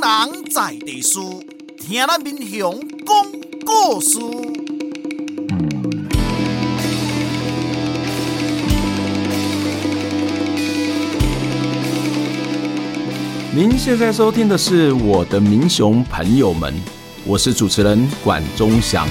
[0.00, 1.18] 人在地事，
[1.78, 3.14] 听咱民雄讲
[3.66, 4.18] 故事。
[13.54, 16.72] 您现在收听的是我的民雄朋友们，
[17.26, 19.06] 我是主持人管中祥。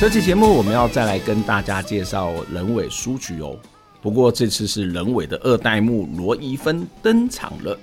[0.00, 3.54] 这期节目我们要再来跟大家介绍人委书局哦，
[4.02, 7.78] 不过这次是人为的二代目罗伊芬登场了。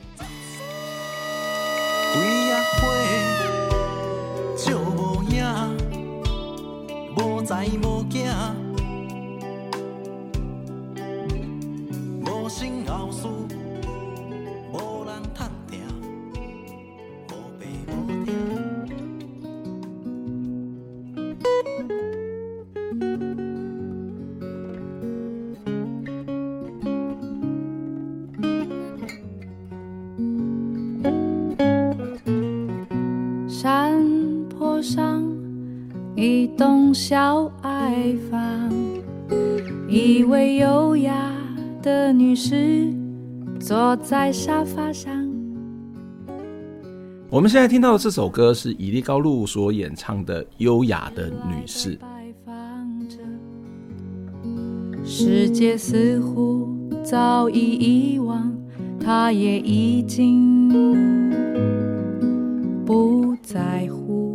[43.88, 45.14] 坐在沙发上。
[47.30, 51.98] 我们现在听到的这首歌是伊力高露所演唱的《优雅的女士》。
[55.06, 56.68] 世界似乎
[57.02, 58.54] 早已遗忘，
[59.00, 60.68] 她也已经
[62.86, 64.27] 不在乎。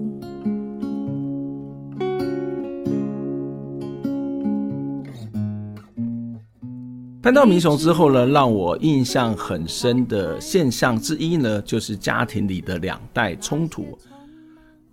[7.23, 13.97] 搬到民雄之后呢，让我印象很深的现象之一呢，就是家庭里的两代冲突。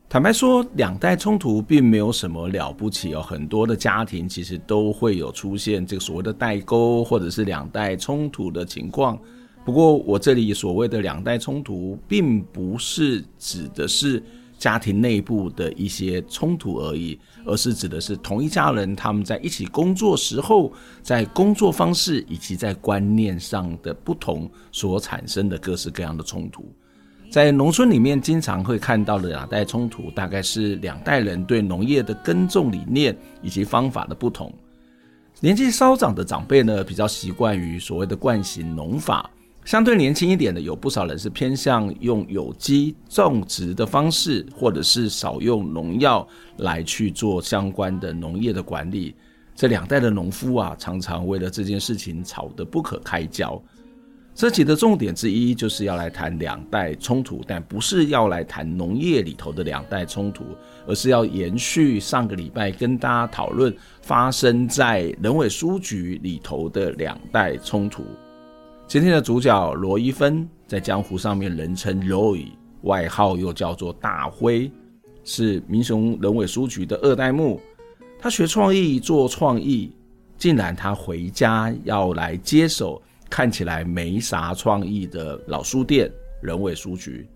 [0.07, 9.17] 坦白说，两代冲突并没有什么了不起哦，很多的家庭其实都会有出现这个所谓的代沟或者是两代冲突的情况。
[9.65, 14.21] 不过，我这里所谓的两代冲突，并不是指的是。
[14.59, 20.71] 家庭内部的一些冲突而已，而是指的是同一家人他们在一起工作时候，
[21.01, 26.71] 在工作方式以及在观念上的不同所产生的各式各样的冲突。
[27.31, 34.53] 在农村里面，经常会看到的两代冲突，大概是两代人对农业的耕种理念以及方法的不同。
[35.39, 39.29] 年纪稍长的长辈呢，比较习惯于所谓的惯行农法。
[39.69, 49.13] 相对年轻一点的，有不少人是偏向用有机种植的方式，或者是少用农药来去做相关的农业的管理。
[49.53, 53.61] 这两代的农夫啊，常常为了这件事情吵得不可开交。
[54.33, 60.45] 这集的重点之一就是要来谈两代冲突，但不是要来谈农业里头的两代冲突，
[60.87, 63.71] 而是要延续上个礼拜跟大家讨论
[64.01, 68.03] 发生在人委书局里头的两代冲突。
[68.89, 72.47] 今天的主角罗一芬，在江湖上面人称 Roy，
[72.81, 74.71] 外号又叫做大辉，
[75.23, 77.61] 是民雄人委书局的二代目。
[78.19, 79.93] 他学创意，做创意，
[80.39, 82.99] 竟然他回家要来接手
[83.29, 86.11] 看起来没啥创意的老书店
[86.41, 87.29] 人委书局，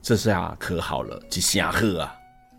[0.00, 2.14] 这下可好了，吉祥鹤啊！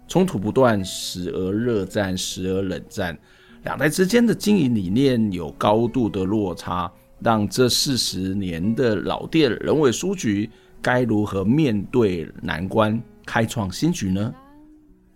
[0.08, 3.18] 冲突不断，时而热战，时而冷战，
[3.64, 6.92] 两代之间的经营理念有高度的落差。
[7.22, 10.50] 让这四十年的老店人委书局
[10.82, 14.34] 该如何面对难关，开创新局呢？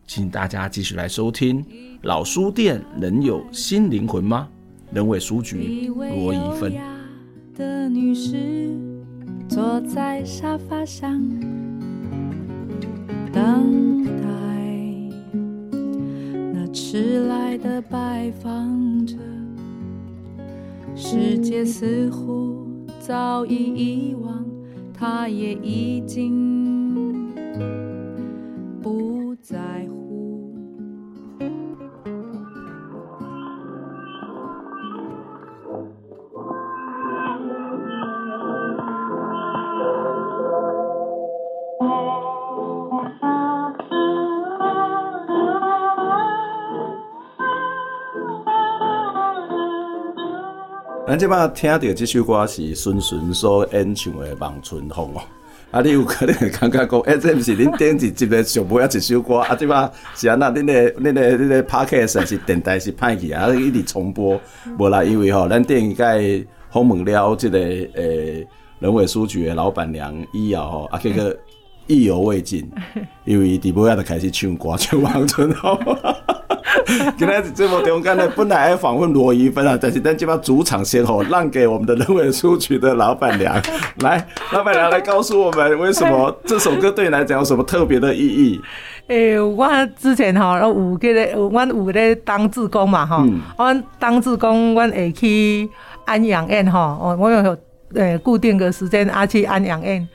[0.06, 1.66] 请大家继续来收听。
[2.02, 4.50] 老书店能有新灵魂吗？
[4.92, 6.74] 人委书局罗一芬。
[7.56, 8.76] 的女士
[9.48, 11.22] 坐在沙发上，
[13.32, 14.22] 等待
[16.54, 19.16] 那迟来的拜访者。
[20.96, 22.68] 世界似乎
[23.00, 24.46] 早已遗忘，
[24.94, 27.34] 他也已经
[28.82, 29.83] 不在
[51.14, 55.22] 咱即摆听到这首歌是孙顺所演唱的《望春风》哦，
[55.70, 60.50] 啊，你有可能会感觉讲， 哎、欸，这不是恁电视节目上尾啊一首歌啊，即摆是安那？
[60.50, 64.42] 恁的、恁的、恁的 Podcast 是电台是歹去啊，一直重播，
[64.80, 68.48] 无啦，因为吼，咱电影界访问了即个诶、欸、
[68.80, 71.38] 人委书局的老板娘伊啊吼，啊，这个
[71.86, 72.68] 意犹未尽，
[73.26, 75.76] 因为伫尾啊就开始唱歌，唱《望春风》。
[77.18, 83.56] 今天这么中刚才本来要访问罗怡芬啊，但是咱就把主场先后让给我们的人文书局的老板娘。
[84.02, 88.62] 来，老板娘来告诉我们，为什么 这首歌对你来讲有什么特别的意义？
[89.08, 89.68] 诶、欸，我
[90.00, 95.70] 之前吼，有嗰个，我有咧当志工嘛，吼、嗯，我当志工，我会去
[96.06, 97.58] 安养院吼，我有
[97.96, 100.08] 诶固定个时间啊去安养院，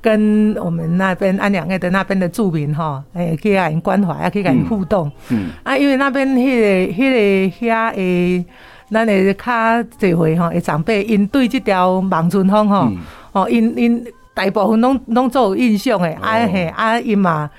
[0.00, 8.44] 跟我们那边安养院的那边的住民吼，诶去甲因关怀啊，去甲因互动，嗯，啊，因为那边迄、那个、迄个遐诶，
[8.90, 9.44] 咱诶较
[9.98, 12.88] 侪回吼，诶长辈因对这条望春风吼，
[13.32, 14.04] 哦、嗯，因因
[14.34, 17.50] 大部分拢拢做有印象诶，啊嘿，啊因嘛。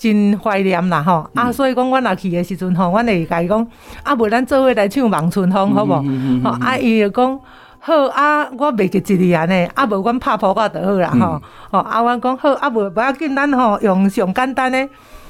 [0.00, 3.66] 真怀念啦吼，啊，所以讲阮若去诶时阵吼，阮会甲伊讲，
[4.04, 5.90] 啊，无咱做伙来唱《望春风》好无？
[6.44, 7.40] 吼，啊，伊就讲
[7.80, 11.40] 好啊，我袂记一字安尼，啊，无阮拍谱我就好啦吼，
[11.70, 14.88] 吼，啊，阮讲好，啊，无无要紧，咱吼用上简单诶，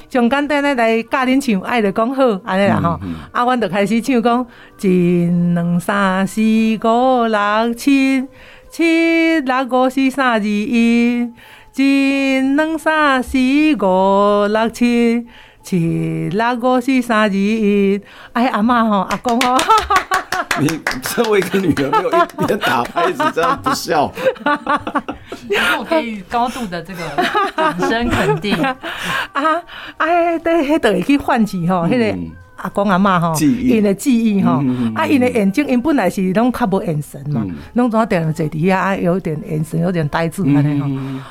[0.09, 2.99] 上简单诶来教恁唱，爱着讲好安尼啦吼，
[3.31, 4.45] 啊，阮就开始唱讲，
[4.81, 8.25] 一、两、三、四、五、六、七，
[8.69, 11.31] 七、六、五、四、三、二、一。
[11.75, 15.25] 一、两、三、四、五、六、七，
[15.63, 18.01] 七、六、五、四、三、二、一。
[18.33, 19.57] 哎，阿妈吼，阿公吼，
[20.59, 24.11] 你身为一个女人，没有一边打拍子这样不笑。
[25.77, 27.01] 我给予高度的这个
[27.55, 28.55] 掌声肯定。
[28.63, 29.61] 啊，
[29.97, 32.17] 哎，对，迄都会去唤起吼，迄个。
[32.61, 34.63] 阿公阿嬷吼，因的记忆吼，
[34.95, 40.87] 啊，因的眼睛，因本来是拢较无眼神嘛，拢怎点坐伫遐，啊，有点眼神，有点呆滞安尼吼，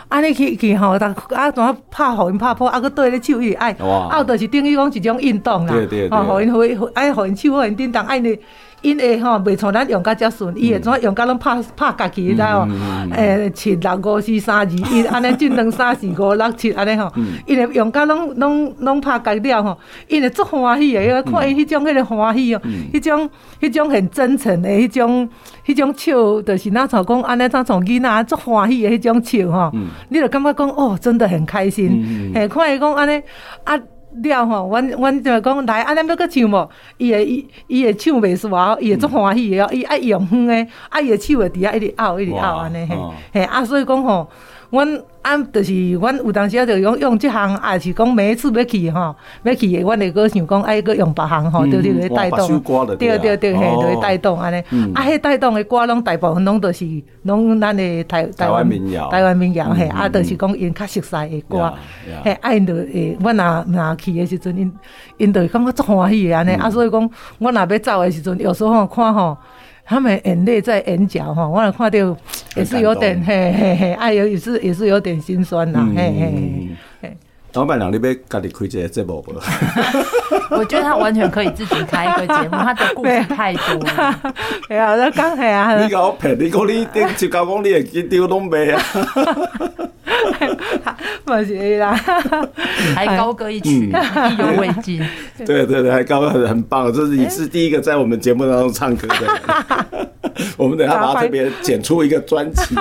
[0.08, 3.72] 安尼去去吼，但啊，总拍互因拍破，啊，佫对咧手伊爱，
[4.10, 5.74] 啊，就是等于讲一种运动啦，
[6.10, 8.38] 吼，互因互爱互因手互因叮当爱你。
[8.82, 12.68] 因会吼袂像咱用甲遮顺，伊会怎用甲拢拍拍家己，你知无？
[13.12, 17.12] 诶，七六五四三二一，安尼进两三四五六七安尼吼。
[17.46, 19.78] 因会用甲拢拢拢拍家了吼，
[20.08, 22.60] 因会足欢喜诶，因为看伊迄种迄个欢喜哦，
[22.92, 23.30] 迄种
[23.60, 25.28] 迄种很真诚诶，迄种
[25.66, 29.72] 迄种笑，就是那像讲安尼，咱从囡仔足欢喜诶迄种笑吼，
[30.08, 32.32] 你就感觉讲哦，真的很开心。
[32.34, 33.22] 诶，看伊讲安尼
[33.64, 33.78] 啊。
[34.22, 36.70] 了吼，阮阮就讲来，啊，咱要搁唱无？
[36.96, 42.96] 伊会伊伊会唱袂煞，伊会足欢喜哦，伊爱用远诶，啊，伊会手会伫遐一直拗，一直拗安尼嘿，
[43.32, 44.28] 嘿，啊，所以讲吼，
[44.70, 45.02] 阮。
[45.28, 52.60] 啊，就是阮有当时啊，就用用即项，也是讲每一次要去吼，要去的，阮会阁想讲，爱阁用别项吼，就是来带动，
[52.98, 54.56] 对对对，嘿，来带动安尼。
[54.94, 56.86] 啊，迄带动的歌拢大部分拢都是
[57.24, 59.68] 拢咱的台台湾民谣，台湾民谣。
[59.74, 61.74] 嘿，啊，就是讲因较熟悉的歌，
[62.24, 64.72] 嘿，啊，因就诶，阮若若去的时阵，因
[65.18, 66.52] 因就感觉足欢喜的安尼。
[66.52, 69.36] 啊，所以讲，阮若要走的时阵，有时候看吼。
[69.88, 72.16] 他们眼泪在眼角哈，我看到
[72.54, 76.68] 也是有点嘿嘿嘿，哎呦，也是也是有点心酸呐，嘿嘿嘿。
[77.54, 79.34] 老板娘，你要家己开一个节目不？
[80.54, 84.20] 我觉得他完全可以自己开一个节目，他的故事太多了。
[84.68, 88.80] 哎呀，那刚才啊， 你搞骗，你讲你顶就讲讲你会记丢东北啊。
[91.24, 91.92] 不是啦，
[92.94, 93.92] 还高歌一曲，意
[94.38, 95.04] 犹未尽。
[95.44, 100.07] 对对对，还高歌很很棒，这是你是第一个在我们节目当中唱歌的。
[100.56, 102.74] 我们等下把它这边剪出一个专辑，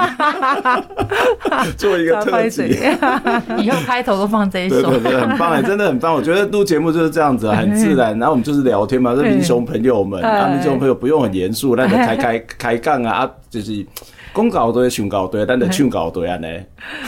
[1.78, 2.64] 做一个特辑，
[3.60, 4.82] 以后开头都放这一首。
[4.82, 6.14] 对对对，很棒哎，真的很棒。
[6.14, 8.18] 我觉得录节目就是这样子，很自然。
[8.18, 13.86] 然后我们就是聊天嘛，是民雄朋友们，啊，民雄朋友不用很严肃，那你开开开杠啊，就是。
[14.38, 16.38] 讲搞对，唱搞对，但得唱搞对啊！
[16.38, 16.48] 呢，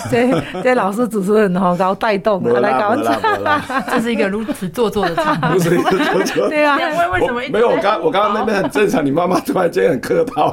[0.09, 2.95] 这这老师主持人吼搞带动的来搞，
[3.91, 5.51] 这是一个如此做作的场面。
[5.53, 6.47] 不是一个做作。
[6.49, 6.75] 对啊，
[7.13, 7.41] 为什么？
[7.51, 10.51] 没有，我刚我刚刚那边很正常，你妈妈突然间很客套。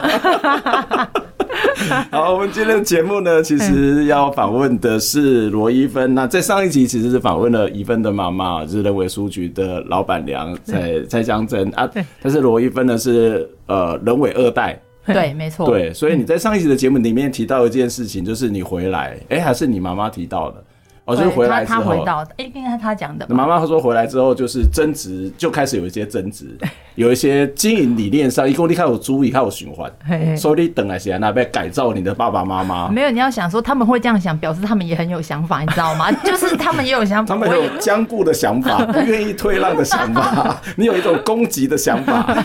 [2.10, 6.14] 好，我们今天的节目呢，其实要访问的是罗一芬。
[6.14, 11.88] 那在上一集其实是访问了一芬的妈妈，就是人尾书局的老板娘蔡蔡江珍啊。
[12.20, 14.78] 但是罗一芬呢是呃人尾二代。
[15.14, 15.66] 对，没错。
[15.66, 20.62] 对，所以你在上一集的节目里面提到一件事情，就是你回来，哎，还是你妈妈提到的？
[21.04, 23.24] 哦，就是回来之后，他回到，哎，应该是他讲的。
[23.28, 26.58] 妈妈她说回来之后，就是争执，就开始有一些争执，
[26.96, 29.88] 有一些经营理念上，一共你看我租，一，看我循环，
[30.36, 32.88] 所以你等来些那边改造你的爸爸妈妈。
[32.88, 36.10] 没有，你要想说他们会这样想，表示他们也很有想法，你知道吗？
[36.26, 42.36] 就是他们也有想法，他们有僵固的想法，不愿意退让的想法，你有一种攻击的想法。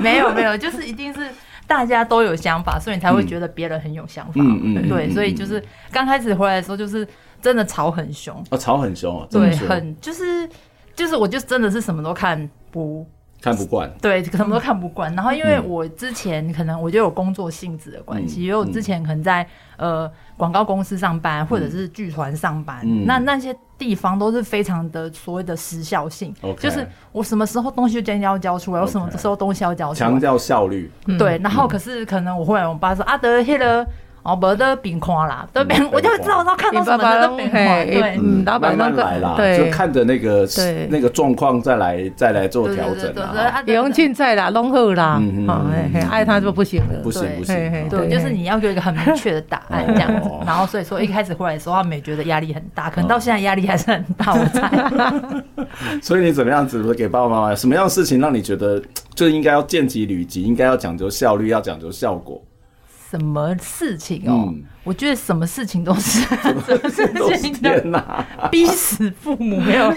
[0.00, 1.20] 没有，没有，就是一定是。
[1.68, 4.32] 大家都有想法，所以你才会觉得别人很有想法。
[4.36, 7.06] 嗯嗯，对，所以就是刚开始回来的时候，就是
[7.40, 8.34] 真的吵很凶。
[8.48, 9.28] 啊，吵很凶啊！
[9.30, 10.48] 对，很就是
[10.96, 13.06] 就是，我就真的是什么都看不
[13.40, 15.14] 看不惯，对，什么都看不惯。
[15.14, 30.90] 然后因为我之前可能我就有工作性质的关系，因为我之前可能在呃广告公司上班，或者是剧团上班，那那些地方都是非常的所谓的时效性，就是我什么时候东西就要交出来，我什么时候东西要交出来，强调效率。
[31.18, 33.86] 对，然后可是可能我后来我爸说啊，得黑了。
[34.28, 40.46] 哦，不得边看啦，得边我就知道，我知道看到什么都边看，对，嗯，老板慢慢来啦，就看着那个
[40.90, 43.62] 那个状况再来再来做调整啦。
[43.64, 45.22] 不用凊彩啦，弄好啦，
[45.94, 50.28] 哎，爱他就不行了，不行不行，对，就是你要有一个很明确的答案这样子。
[50.44, 54.70] 然后所以说一开始回来的时候，他们也觉得压力很大，可能到现在压力还是很大，我猜。
[56.02, 57.54] 所以你怎么样子给爸爸妈妈？
[57.54, 58.82] 什么样的事情让你觉得
[59.14, 62.42] 就应该要见机履机，应该要讲究效率，要讲究效果？
[63.10, 64.52] 什么事情哦？
[64.84, 66.20] 我觉得什么事情都是，
[66.90, 67.70] 什么事情都
[68.50, 69.90] 逼死父母没有？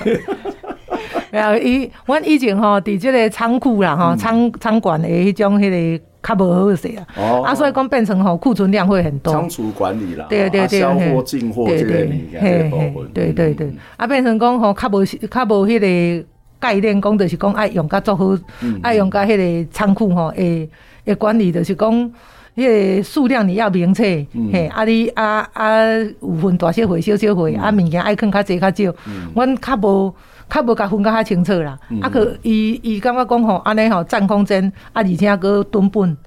[1.31, 7.05] 没有， 以我以前吼，伫这个仓库啦，哈仓仓管的迄种迄个较无好势啊。
[7.17, 7.43] 哦。
[7.43, 9.33] 啊，所以讲变成吼库存量会很多。
[9.33, 10.25] 仓储管理啦。
[10.29, 10.79] 对对对。
[10.79, 12.71] 销货进货这类物件。
[13.13, 13.73] 对对对。
[13.97, 16.25] 啊，变成讲吼较无较无迄个
[16.59, 18.37] 概念，讲就是讲爱用较做好，
[18.81, 20.69] 爱用甲迄个仓库吼，诶
[21.03, 22.11] 诶管理就是讲。
[22.55, 25.85] 迄个数量你要明确，嘿，啊你啊啊
[26.21, 28.93] 有分大小货、小小货，啊物件爱囥较济较少，
[29.33, 30.13] 阮较无
[30.49, 31.79] 较无甲分较较清楚啦。
[32.01, 36.17] 啊，可伊伊感觉讲吼，安尼吼占空间，啊而且佮吨本，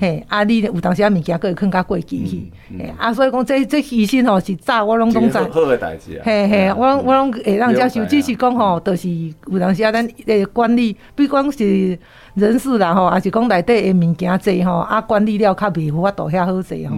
[0.00, 9.08] 嘿，啊你有当时啊物件佫会囥较过期去，嘿，啊所以讲这这牺牲吼是早我拢拢知，好诶代志啊，嘿嘿，我拢我拢会当接受，只是讲吼，就是
[9.46, 11.98] 有当时啊咱诶管理，比讲是。
[12.36, 16.94] 人事啦吼，也是讲内底诶物件济吼，啊管理了较袂有法度遐好势吼，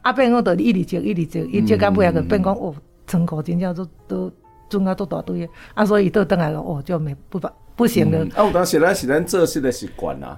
[0.00, 2.74] 啊变讲着一直接一直积，伊积到尾啊个变讲哦，
[3.06, 4.32] 仓库真正都都
[4.70, 7.46] 装啊都大堆，啊所以倒转来个哦就没不不
[7.78, 8.18] 不行的。
[8.34, 10.36] 啊有当时咱是咱做事的习惯啊，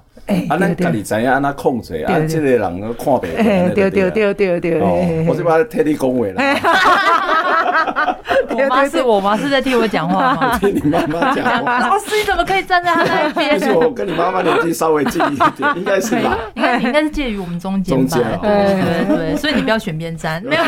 [0.51, 3.73] 啊咱家己知影安怎控制，啊即个人看袂。
[3.75, 4.81] 对对对对对。
[5.27, 8.17] 我是把替你讲话啦。
[8.51, 10.59] 我妈是我妈是在替我讲话吗？
[10.61, 11.79] 听你妈妈讲话。
[11.89, 13.59] 老师，你怎么可以站在他那边？
[13.59, 16.37] 不是我跟你妈妈年纪稍微近一点，应该是吧？
[16.55, 18.39] 应该应该是介于我们中间吧？
[18.43, 20.43] 对对对，所以你不要选边站。
[20.45, 20.63] 没有，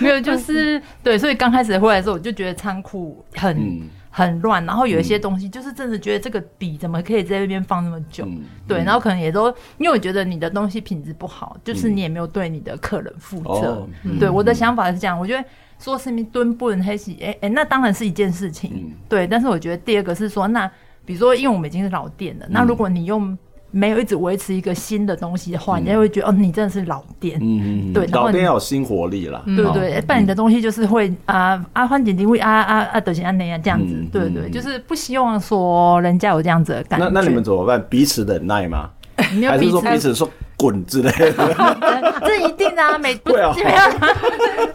[0.00, 1.16] 没有，就是对。
[1.16, 3.88] 所以刚开始回来的时候，我就觉得仓库很。
[4.10, 8.24] 很乱，然后有一些东西就是真的觉得这个笔怎么可以在那边放那么久？
[8.26, 9.48] 嗯、对，然后可能也都
[9.78, 13.88] 因为我觉得你的东西品质不好，就是你也没有对你的客人负责。
[14.18, 15.44] 对，我的想法是这样，我觉得
[15.78, 18.70] 说是你蹲不能黑洗，哎哎，那当然是一件事情。
[18.74, 20.70] 嗯、对，但是我觉得第二个是说，那
[21.04, 23.38] 比如说，因为我们已经是老店了，那如果你用。
[23.70, 27.38] 没有一直维持一个新的东西的话，人家会觉得哦，你真的是老店。
[27.40, 29.42] 嗯嗯，对，老店要有新活力啦。
[29.46, 33.94] 对对，不然你的东西就是会啊啊换点点会啊啊啊德行啊那样这样子。
[34.12, 37.08] 对对，就是不希望说人家有这样子的感觉。
[37.08, 37.84] 那那你们怎么办？
[37.88, 38.90] 彼此忍耐吗？
[39.16, 40.28] 还是说彼此说
[40.60, 41.56] 滚之类的？
[42.26, 43.52] 这一定啊，每 对啊，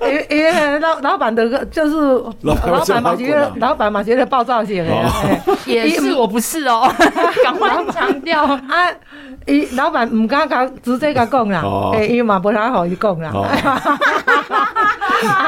[0.01, 1.96] 因为因为老老板的就是
[2.42, 4.92] 老板嘛，觉得老板嘛觉得暴躁型的，
[5.65, 6.13] 也是。
[6.15, 6.89] 我不是哦，
[7.44, 8.44] 赶快强调。
[8.46, 8.60] 啊，
[9.46, 11.62] 伊老板唔敢讲直接甲讲啦，
[11.94, 13.32] 诶，伊嘛不太好伊讲啦，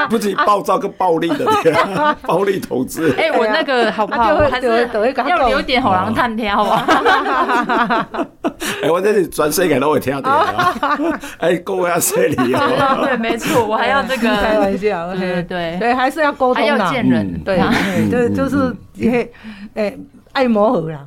[0.10, 1.46] 不仅暴躁跟暴力的
[2.24, 3.14] 暴力投资。
[3.18, 4.36] 哎，我那个好不好？
[4.52, 6.86] 还是要留点好人探听，好吧？
[8.84, 11.20] 哎，我这里转身给都会听到的。
[11.40, 13.06] 哎，各位要说理哦。
[13.06, 15.14] 对，没错，我还要这个 开玩笑。
[15.14, 17.42] 对对对，对，还是要沟通，还要见人。
[17.44, 17.60] 对，
[18.10, 19.30] 对，就是也
[19.76, 19.96] 哎
[20.34, 21.06] 爱磨合啦。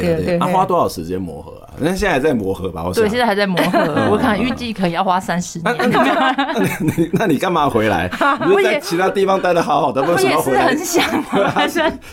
[0.00, 1.68] 对对对，他花多少时间磨合啊？
[1.78, 2.84] 那现在还在磨合吧？
[2.86, 3.78] 我对，现在还在磨合。
[4.10, 5.76] 我可能预计可能要花三十年。
[5.78, 5.86] 那
[6.80, 8.10] 你那你干嘛回来？
[8.46, 10.66] 你是在其他地方待的好好的，为什么回来？
[10.66, 11.04] 很想，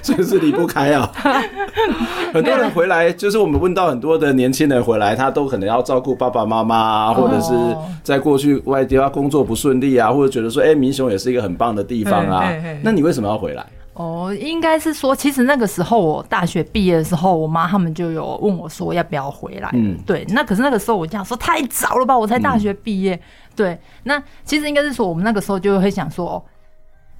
[0.02, 1.12] 所以是离不开啊。
[2.34, 7.54] 很多人回来，就是我们问到很多的年轻人回来，他都可能要照顾爸爸妈妈啊，或者是
[8.04, 12.52] 在过去外地啊工作不顺利啊，或者觉得说，哎，民雄也是一个很棒的地方啊。
[12.82, 13.66] 那你为什么要回来？
[14.00, 19.70] 哦，应该是说，其实那个时候我大学毕业的时候，我妈他们就有问我说要不要回来。
[19.74, 20.26] 嗯，对。
[20.30, 23.14] 那可是那个时候我这样说太早了吧，我才大学毕业。
[23.14, 23.22] 嗯、
[23.58, 26.44] 对，那其实应该是说，我们那个时候就会想说，哦、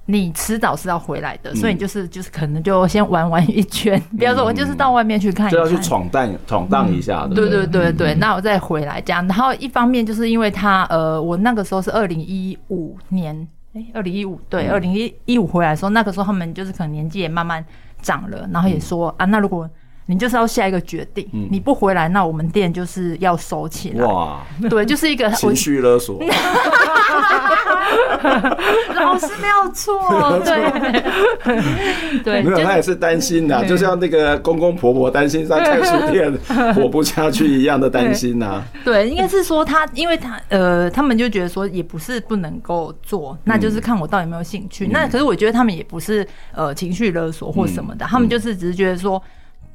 [0.06, 4.02] 你迟早是要回来的，嗯、所以你就是就是可能就先玩玩一圈。
[4.18, 7.34] 比方说，我就是到外面去看一看，就要去闯荡闯荡一下的。
[7.34, 9.28] 对对对对，那我再回来这样。
[9.28, 13.46] 然后一方面就是因为他呃，我那个时候是二零一五年。
[13.72, 17.64] 哎，二零一五对，二零一一五回来的时候，那个时候他们就是可能年纪也慢慢
[18.02, 19.68] 长了，然后也说、嗯、啊，那如果
[20.10, 24.04] 你就是要下一个决定，嗯、你不回来，那我们店就是要收起来。
[24.04, 26.20] 哇，对，就是一个 情绪勒索。
[28.94, 36.32] 老师没有错，对 对，没有，他也是担心的，就像那个公公婆婆担心在开书店
[36.74, 38.62] 活不下去一样的担心呐。
[38.84, 44.88] 对，应该是说他，因为他呃，他们就觉得说也不是不能够做，那就是看我到底有没有兴趣。
[44.88, 49.22] 那可是我觉得他们也不是呃情绪勒索或什么的，他们就是只是觉得说。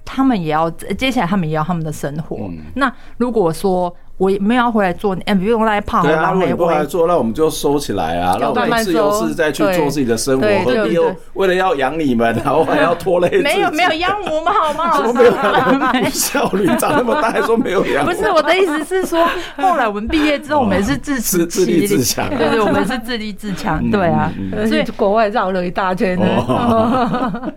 [0.06, 2.38] 他们也要接下来，他们也要他们的生活。
[2.40, 10.48] 嗯、那如果说我没有要回来做，哎，不用来泡，对啊，如果你不来做，那我们就收起来啊，让我们自由自在去做自己的生活。
[10.64, 13.42] 何必又为了要养你们， 然后还要拖累？
[13.42, 15.12] 没有没有养我们好吗？
[15.92, 18.06] 没有效率，长那么大还说没有养？
[18.06, 24.32] 不是我的意思是说，后来我们毕业之后，我们是自自自立自强，对对，我们是自立自强，对啊，
[24.66, 27.54] 所以国外绕了一大圈呢。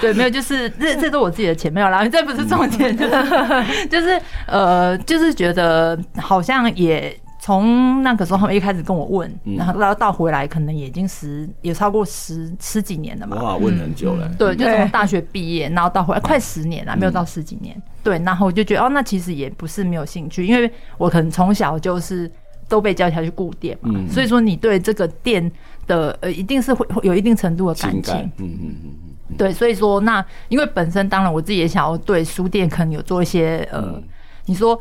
[0.00, 22.30] 对，没有，就是这这都我自己的钱没有啦，这不是重点， 就是就是呃，就是觉得好像也从那个时候他们一开始跟我问，然后到到回来可能已经十也超过十十几年了嘛，哇，问很久了，对，就从大学毕业，然后到回来快十年了，没有到十几年，对，然后我就觉得哦，那其实也不是没有兴趣，因为我可能从小就是
[22.68, 25.50] 都被教下去顾店嘛，所以说你对这个店
[25.86, 28.90] 的呃一定是会有一定程度的感情，嗯嗯嗯。
[29.36, 34.02] 对，所以说那因为本身当然我自己也想要对书店可能有做一些呃，嗯、
[34.46, 34.78] 你说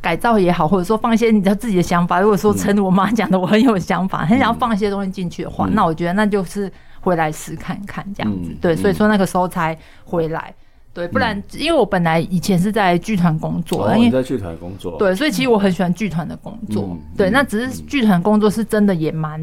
[0.00, 2.20] 改造也好，或者说放一些你知道自己的想法。
[2.20, 8.50] 如果说诚如我妈讲的，我很有想法，嗯、很想要放一些东西进去的话，嗯、那我觉得那就是回来试看看这样子。
[8.50, 10.52] 嗯、对，所以说那个时候才回来。
[10.94, 16.88] 对，不然、嗯、因为我本来以前是在剧团工作，哦、因为在剧团工作，对，所以其实我很喜欢剧团的工作。
[16.90, 19.40] 嗯、对，那只是剧团工作是真的也蛮。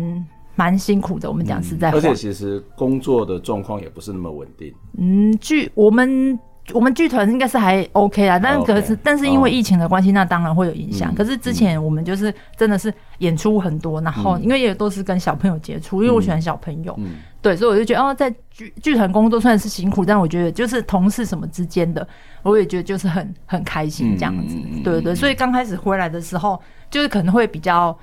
[0.59, 4.73] 蛮辛苦的，我们讲实在话，而且其实工作的状况也不是那么稳定。
[4.97, 6.37] 嗯，剧我们
[6.73, 11.15] 我们剧团应该是还 OK 啦，但是可是但是因为疫情的关系，那当然会有影响。
[11.15, 16.93] 可是之前我们就是真的是演出很多，然后因为也都是跟小朋友接触，因为我喜欢小朋友，
[17.41, 22.05] 对，所以我就觉得哦，在剧剧团工作虽然是辛苦，但我觉得就是同事什么之间的，
[22.43, 25.15] 我也觉得就是很很开心这样子，对对对。
[25.15, 26.61] 所以刚开始回来的时候，
[26.91, 27.97] 就是可能会比较。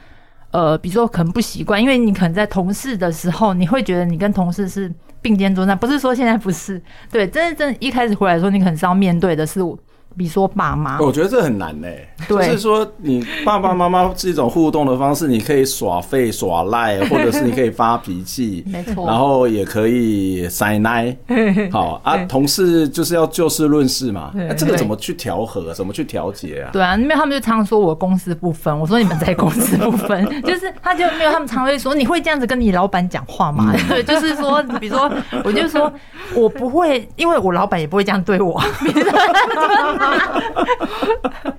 [0.57, 6.81] 呃，比如说可能不习惯，因为你可能在同事的时候，你会觉得你跟同事是并肩作战，不是说现在不是，
[7.13, 9.79] 对，真的真，一开始回来说，你可能是要面对的是我。
[10.17, 11.89] 比如说爸妈，我觉得这很难呢。
[12.29, 21.15] 就是说，你爸爸妈妈是一种互动的方式，你可以耍废耍赖， 或者是你可以发脾气，没错，然后也可以塞奶。
[21.71, 24.31] 好啊，同事就是要就事论事嘛。
[24.35, 25.75] 那这个怎么去调和？
[25.75, 26.71] 怎么去调节啊？
[26.73, 33.75] 对啊，因为他们就常说我公私不分，我说你们在公私不分， 就是他就没有他们常会说，你会这样子跟你老板讲话吗？
[33.89, 35.13] 对，就是说，比如说，
[35.45, 35.93] 我就说
[36.35, 38.59] 我不会，因为我老板也不会这样对我。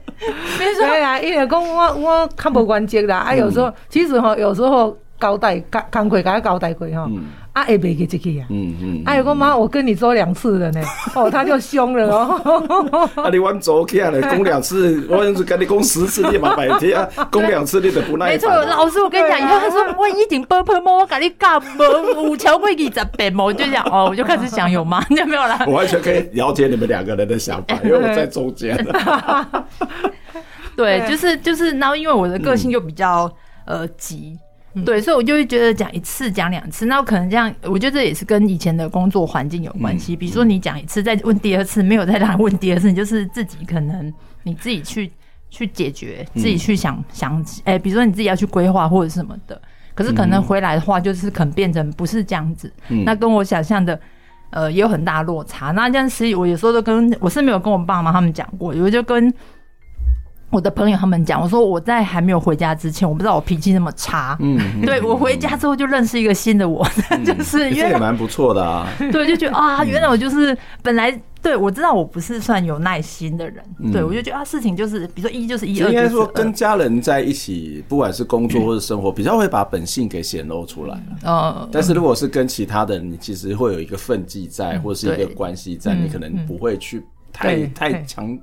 [0.79, 7.09] 对啊，因为讲我我较无原则啦，啊，有时候其实吼，有时候交代工工课甲他交代过吼，
[7.57, 10.81] 啊，会袂记这个啊，嗯嗯，哎，我妈，我跟你说两次了呢，
[11.15, 13.09] 哦，他就凶了哦。
[13.17, 16.91] 啊，你往走起来了， 讲两次，我是跟你讲十次，你嘛白听，
[17.31, 18.29] 讲两次你都不耐烦。
[18.33, 21.85] 没错，老师，我跟你讲，以后他说我一定不碰摸，我跟你干嘛？
[22.21, 25.03] 五桥会议十遍嘛，我就讲哦，我就开始想有吗？
[25.09, 25.59] 就没有了。
[25.65, 28.77] 我完全可以了解你们两个人的想法，因为我在中间。
[30.75, 33.31] 对，就是就是，然后因为我的个性又比较
[33.65, 34.37] 呃急。
[34.83, 40.15] 对，所以我就会觉得讲一次讲两次，那我可能这样，我觉得这也是跟以前的工作环境有关系。
[40.15, 44.13] 比如说你讲一次，再问第二次，没有再让他问第二次，你就是自己可能
[44.43, 45.11] 你自己去
[45.49, 49.61] 去解决，自己去想想，哎，比如说你自己要去规划或者什么的。
[49.93, 52.71] 可是可能回来的话，就是可能变成不是这样子，
[53.03, 53.99] 那跟我想象的
[54.51, 55.71] 呃也有很大落差。
[55.71, 59.33] 那这样其实我有时候都跟我是没有跟我爸妈他们讲过，我就跟。
[60.49, 64.37] 我的朋友他们讲，我说我在还没有回家之前，我不知道我脾气那么差。
[64.39, 66.87] 嗯，对，我回家之后就认识一个新的我，
[67.25, 68.87] 就是因为也蛮不错的啊。
[69.11, 73.61] 对，就觉得啊，原来我就是本来对我知道我不是算有耐心的人。
[73.91, 80.97] 对，我就觉得啊，事情就是比如说一就是一，二应该说跟家人在一起，不管是工作或者生活，比较会把本性给显露出来。
[81.25, 88.37] 嗯，但是如果是跟其他的人，你其实会有一个分际在，或是一个关系在，你可能不会去太太强。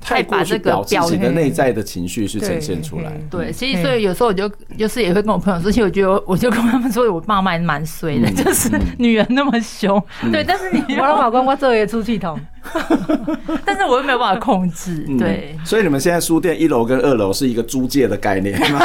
[0.00, 12.38] 太把这个表现的内在的情绪是呈现出来，对，其实所以有时候我就就是也会跟我朋友说，其实我觉得我就跟他们说，我爸妈蛮衰的， 就是女人那么凶，对，但是你我老公我做也出气筒，
[13.66, 18.80] 但是我又没有办法控制，对，所以你们现在书店一楼跟二楼是一个租界的概念吗？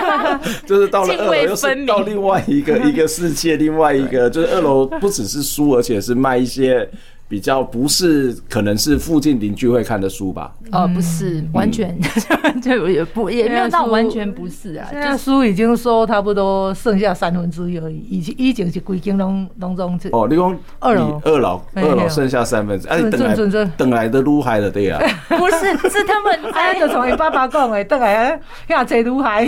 [0.64, 6.88] 就是到了二楼又是到另外一个一个世界，另外一个就是二楼不只是书，而且是卖一些。
[7.28, 10.52] 比较不是，可能是附近邻居会看的书吧？
[10.70, 11.96] 哦，不是，完全
[12.62, 14.86] 就也不也没有到完全不是啊。
[14.90, 20.08] 现在书已经收差不多剩下三分之一而已，以前以前是规定拢拢总是。
[20.12, 23.34] 哦，你讲二楼二楼二楼剩下三分之一，哎，等来
[23.76, 25.00] 等来的撸海的对啊？
[25.28, 29.44] 不是，是他们 哎，就从你爸爸讲的，等来要找撸海。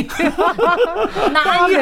[1.33, 1.79] 哪有？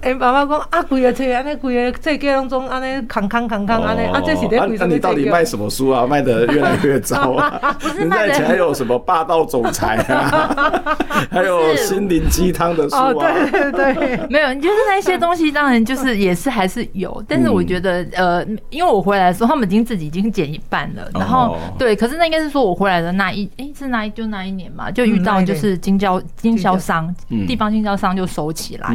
[0.00, 4.46] 哎，爸爸讲啊，规个车安尼，规个这间拢总安尼扛扛扛扛安尼，啊，这是
[4.76, 4.86] 在。
[4.86, 6.06] 那你到底卖什么书啊？
[6.06, 7.76] 卖的越来越糟啊！
[7.96, 10.84] 现在还有什么霸道总裁啊？
[11.30, 13.12] 还有心灵鸡汤的书啊？
[13.12, 27.14] 对对对， 没有，就是那些东西，当然就是也是还是有，但是我觉得呃，因为我回来的时候，他们已经自己已经减一半了，然后对，可是那应该是说我回来的那一哎是那一就那一年嘛，就遇到就是经销经销商
[27.46, 28.94] 地方经销商就收起来，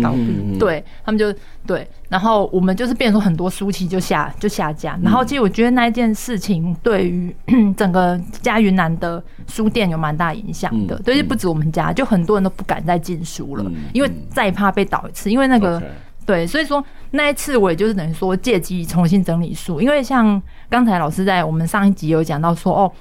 [0.60, 1.34] 对他们就
[1.66, 1.88] 对。
[2.12, 7.34] 然后我们就是变成说很多书期就下就下架，然后其实我觉得那一件事情对于
[7.78, 15.82] 整个家云南的书店有蛮大影响的，对，就不止我们家，就很多人都不敢再进书了，因为再怕被倒一次，因为那个
[16.26, 22.92] 对，所以说那一次我也就是等于说借机重新整理书，因为像刚才老师在我们上一集有讲到说哦。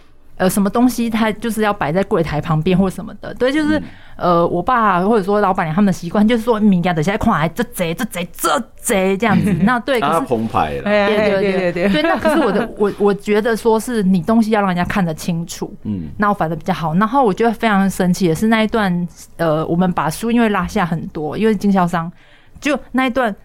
[0.40, 3.79] 呃，什么东西它就是要摆在柜台旁边或什么的，对，就是
[4.16, 16.94] 呃，我爸或者说老板娘他们的习惯就是说，明家等下看来这贼这贼这贼这样子， 那对，可是澎湃了，对对对对对，对，那可是我的我我觉得说是你东西要让人家看得清楚，嗯，那我反的比较好。
[16.94, 22.11] 然后我觉得非常生气的是那一段，呃，我们把书因为拉下很多，因为经销商
[22.59, 23.37] 就那一段。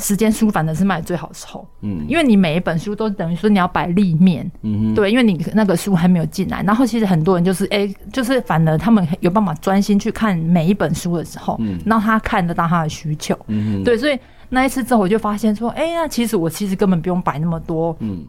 [0.00, 18.24] 时间书反正是卖最好的时候，嗯，因为你每一本书都等于说你要摆立面，嗯，对，因为你那个书还没有进来，然后其实很多人就是哎、欸，就是反而他们有办法专心去看每一本书的时候，嗯，让他看得到他的需求，嗯，对，所以那一次之后我就发现说，哎、欸，那其实我其实根本不用摆那么多，嗯，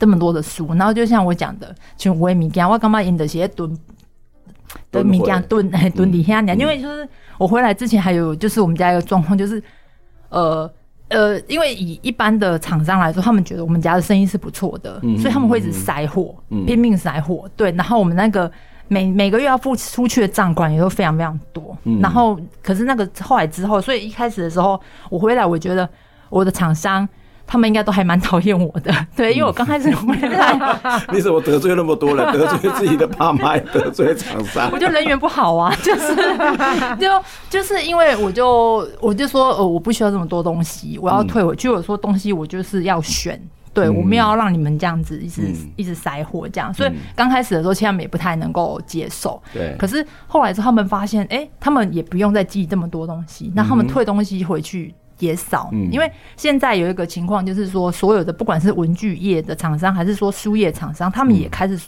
[0.00, 3.76] 这么多的书，然后就像我讲的，就我物件我干嘛印的些蹲
[4.90, 9.62] 蹲物件蹲哎蹲底下，因为就是我回来之前还有就是我们家一个状况就是
[10.30, 10.70] 呃。
[11.08, 17.48] 呃，因为以一般的厂商来说，他们觉得我们家的生意是不错的，嗯、所以他们会一直塞货，嗯、拼命塞货。
[17.56, 18.50] 对，然后我们那个
[18.88, 21.76] 每每个月要付出去的账款也都非常非常多。
[21.84, 25.88] 嗯、然后，可是那个后来之后，所以一开始的时候，我回来，我觉得
[26.28, 27.08] 我的厂商。
[27.50, 30.80] 他们应该都还蛮讨厌我的， 对，因为我刚开始回来，
[31.10, 32.18] 你怎么得罪那么多人？
[32.30, 34.70] 得罪自己的爸妈，得罪厂商？
[34.70, 36.14] 我就人缘不好啊，就是
[37.00, 41.70] 就就是因为我就我就说呃，我不需要这么多东西，我要退回去。
[41.70, 43.40] 我说东西我就是要选，
[43.72, 45.42] 对，我没有要让你们这样子一直
[45.76, 49.42] 一直塞货这样，所以刚开始的时候，其实他们也不太能够接受。
[49.54, 54.94] 对，可是后来之后他们发现，哎，他们也不用再寄这么多东西，那他们退东西回去。
[55.18, 61.78] 也少，因为现在有一个情况，就是说，所有的不管是文具业的厂商，还是说书业厂商，他们也开始。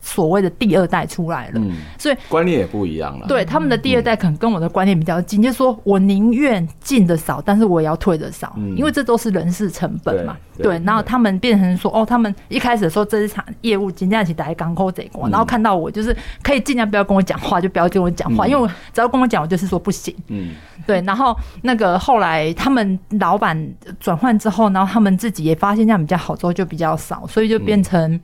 [0.00, 3.26] 所谓的第二代出来了，嗯，所以观念也不一样了。
[3.26, 10.36] 对，他们的第二代可能跟我的观念比较近，就是说我宁愿进的少，但是我也要退的少，因为这都是人事成本嘛。
[10.56, 20.14] 对，然后他们变成说，哦，他们一开始的时候这一场业务尽量起来港口这一关，然后看到我就是可以尽量不要跟我讲话，就不要跟我讲话，因为我只要跟我讲，我就是说不行。
[20.28, 20.50] 嗯，
[20.86, 21.00] 对。
[21.02, 23.56] 然后那个后来他们老板
[24.00, 28.20] 转换之后，然后他们自己也发现这样比较好，之后就比较少，所以就变成。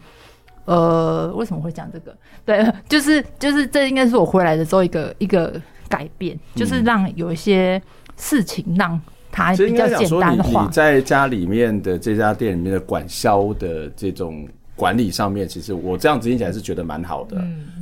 [0.64, 2.16] 呃，为什么会讲这个？
[2.44, 7.81] 对， 就是就是这应该是我回来的时候一个一个改变，就是让有一些
[8.16, 9.00] 事情让
[9.31, 10.64] 它比较简单化。
[10.64, 17.37] 你在家里面的这家店里面的管销的这种管理上面，其实我这样子听起来是觉得蛮好的，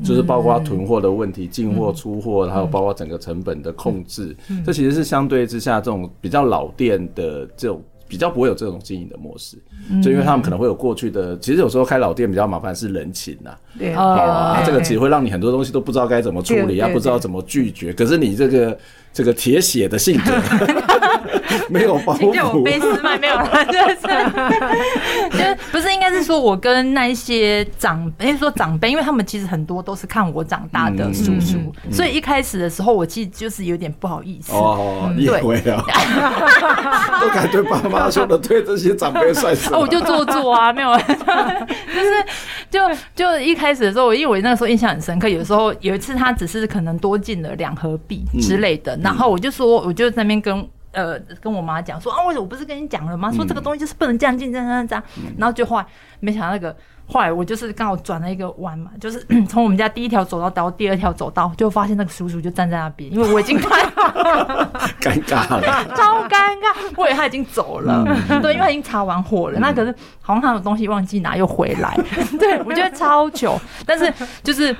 [0.04, 7.82] 就是包括囤货的问题、进货出货，还有包括整个成本的控制，这其实是相对之下这种比较老店的这种。
[8.12, 9.56] 比较不会有这种经营的模式，
[10.02, 13.94] 就因为他们可能会有过去的，其实有时候开老店比较麻烦是人情呐，对。
[13.94, 17.90] 啊，这个其实会让你很多东西都不知道该怎么处理，啊，不知道怎么拒绝。
[17.90, 18.78] 可是你这个
[19.14, 20.30] 这个铁血的性格，
[21.68, 31.58] 没有包袱，我背诗麦没有啦，就是，就不是应该是说我跟那一些长，哎，说长辈，因为他们其实很多都是看我长大的叔叔，
[31.90, 34.52] 所以一开始的时候，我其实就是有点不好意思。
[34.52, 35.42] 哦，对。
[35.72, 35.82] 啊，
[37.20, 39.78] 都敢对爸妈说的，对这些长辈算什么？
[39.78, 42.24] 我就做作啊，没有， 就是
[42.70, 42.80] 就
[43.14, 48.98] 就一开始的时候，因为我那个时候印象很深刻，有时候有一次他只是可能多进了两盒币之类的。
[49.02, 53.32] 然后我就说，我就在那边跟呃跟我妈讲说啊，为什么我不是跟你讲了吗？
[53.32, 55.02] 说这个东西就是不能这样进，这样这样。
[55.36, 55.86] 然后就后来
[56.20, 56.74] 没想到那个。
[57.04, 63.84] 后来我就是刚好转了一个弯嘛，就是 从我们家第一条走道到第二条走道，就发现那个叔叔就站在那边，因为我已经太
[65.00, 71.98] 尴尬了， 超尴尬，我以为他已经走了，嗯、对，因为他已经查完货了，嗯、那可是好像他有东西忘记拿又回来，
[72.38, 74.10] 对，我觉得超糗，但是
[74.42, 74.74] 就是。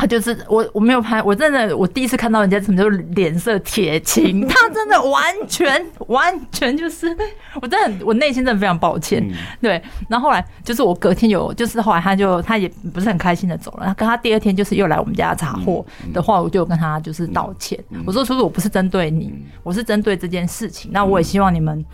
[0.00, 7.14] 他就是我，我没有拍，我真的，我第一次看到人家什么就脸色铁青，他真的完全完全就是，
[7.60, 9.82] 我真的，我内心真的非常抱歉，嗯、对。
[10.08, 15.84] 然后后来就是我隔天有，就是后来他就他也不是很开心的走了，他跟他第二天就是又来我们家查货
[16.14, 19.30] 的话，我就跟他就是道歉，我说叔叔，我不是针对你，
[19.62, 20.90] 我是针对这件事情。
[20.94, 21.84] 那我也希望你们，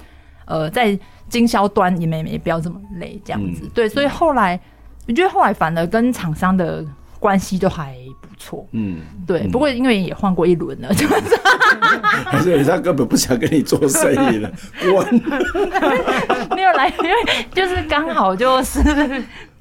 [0.45, 0.97] 呃，在
[1.29, 3.89] 经销端你们也没必要这么累，这样子，对。
[3.89, 4.61] 所以后来
[5.09, 6.85] 我觉得后来反而跟厂商的。
[7.19, 9.47] 关系都还不错，嗯，对。
[9.49, 11.07] 不过因为也换过一轮了，就
[12.43, 14.51] 是，是他根本不想跟你做生意了，
[16.55, 17.15] 没有来，因为
[17.55, 18.81] 就是刚好就是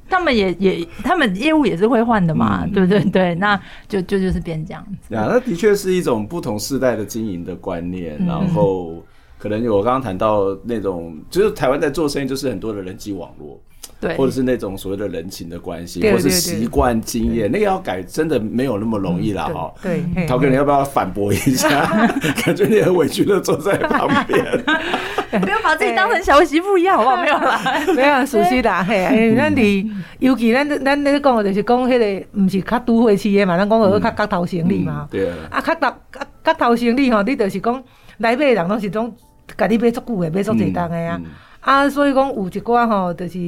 [0.09, 3.03] 他们也也他们业务也是会换的嘛，对不对？
[3.05, 5.15] 对，那就就就是变这样子。
[5.15, 9.03] 啊，那的确是一种不同世代的经营的观念，然后
[9.37, 13.59] 可能我刚刚谈到那种，就是台湾在做生意，就是很多的人际网络。
[13.99, 19.47] 对，或者是那种所谓的人情的关系，或者是习惯经验，那个要改真的没有那么容易了。
[19.49, 19.73] 哈。
[19.81, 21.85] 对，陶哥，你要不要反驳一下？
[22.45, 24.43] 感觉你很委屈的坐在旁边，
[25.41, 27.17] 不要把自己当成小媳妇一样，好不好？
[27.21, 27.61] 没有啦，
[27.95, 35.07] 没有，熟悉的，嘿，咱伫尤其咱咱咧讲的就是讲迄个，唔是较都会企业嘛，咱讲个较角头生理嘛。
[35.09, 35.35] 对啊。
[35.51, 37.83] 啊，角头角角头生理吼，你就是讲
[38.19, 39.13] 来买的人拢是种，
[39.57, 41.19] 家己买足久的，买足济单的啊。
[41.65, 43.39] 啊，所以讲有一寡吼，就是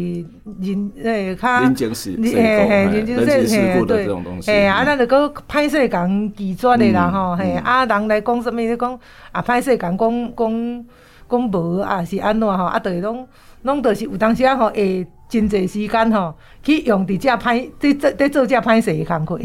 [0.60, 4.50] 人诶，较人情世故，嘿嘿，人情世故的这种东西。
[4.50, 8.56] 嘿啊，咱着搁歹势讲拒绝的啦吼，嘿啊，人来讲什物？
[8.56, 9.00] 你讲
[9.32, 10.86] 啊，歹势讲讲讲
[11.30, 12.64] 讲无啊，是安怎吼？
[12.66, 13.28] 啊，着是拢
[13.64, 16.34] 拢着是有当时啊吼，会真侪时间吼。
[16.64, 19.42] 去用伫遮歹，伫做伫做遮歹势诶工课啊，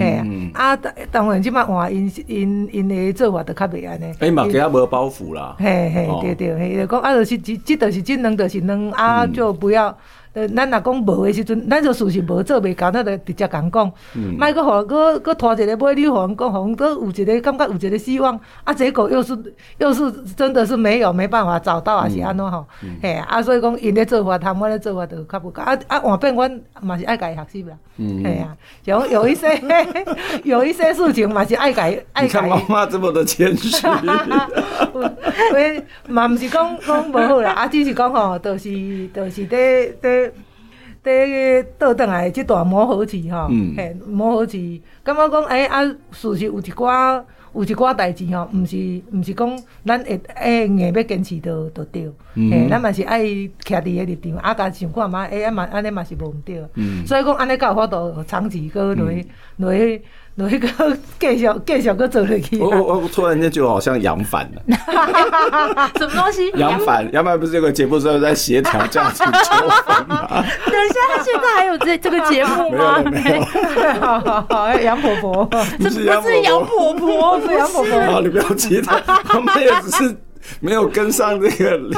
[0.00, 0.10] 嘿
[0.54, 0.78] 啊，啊，
[1.10, 4.12] 当然即摆换因因因诶做法着较袂安尼。
[4.20, 5.56] 哎嘛，佮无包袱啦。
[5.58, 9.96] 嘿嘿，对对，嘿，就讲啊，就是即即就是即两就是两啊，就不要。
[10.34, 13.92] 呃，咱若讲无的时阵，咱就事实无做袂到，咱就直接共讲，
[14.38, 19.36] 莫搁互搁搁拖一个尾，你互讲互搁有一个感觉有一个希望，啊，结果又是
[19.76, 22.64] 又是真的是没有没办法找到，还是安怎吼？
[23.02, 27.76] 嘿，啊，所以讲因咧做法，他们咧做法就较无够，啊啊，换变阮嘛是爱家己学习啦，
[28.24, 29.60] 嘿啊，有有一些
[30.44, 31.82] 有一些事情嘛是爱家
[32.14, 32.40] 爱家。
[32.40, 33.86] 你看妈妈这么的谦虚，
[35.52, 40.21] 喂，嘛毋是讲讲无好啦，啊，只是讲吼，就是就是咧咧。
[41.02, 47.20] 在倒转来这段磨合期哈，嘿，磨合期，感觉讲哎啊，事实有一寡
[47.54, 56.62] 有一寡代志吼，毋是毋是讲咱会哎硬要坚持着着对，嘿，咱嘛是爱徛伫个立场，啊，家想看嘛，哎啊嘛，安尼嘛是无毋对，
[57.04, 59.10] 所以讲安尼才有法度长期搁落
[59.56, 60.02] 落去。
[60.34, 60.66] 哪一个
[61.20, 62.58] 继续继续搁做下去？
[62.58, 64.62] 我我我突然间就好像杨反了。
[65.98, 66.50] 什么东西？
[66.56, 67.06] 杨反？
[67.12, 70.26] 杨反不是有个节目是在协调价钱纠纷吗？
[70.30, 73.02] 等一下，他现在还有这这个节目吗？
[73.04, 73.92] 没有，没有。
[74.00, 76.04] 好好好，杨婆婆，这不是
[76.42, 78.20] 杨婆婆，是杨婆婆。
[78.22, 80.16] 你不要急他，他们也只是。
[80.60, 81.80] 没有跟上这个，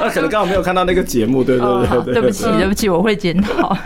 [0.00, 2.14] 那可能刚好没有看到那个节目，对对对对。
[2.14, 3.76] 对不起，对不起，我会检讨。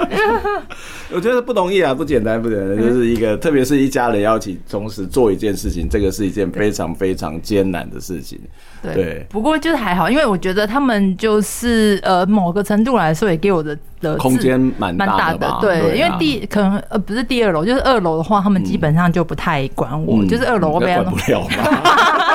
[1.12, 8.40] 我觉得不容易啊，不简单，不简单，就是一个，特别是一家人要一起同时做一件事情，这个是一件非常非常艰难的事情。
[8.82, 15.58] 对，不过就是还好，因为我觉得他们就是呃，某个程度来说也给我的的空间蛮大的。
[15.60, 21.54] 对，因为第可能呃不是第二楼，就是二楼的话，他们基本上就不太管我，就是二楼我管不了嘛。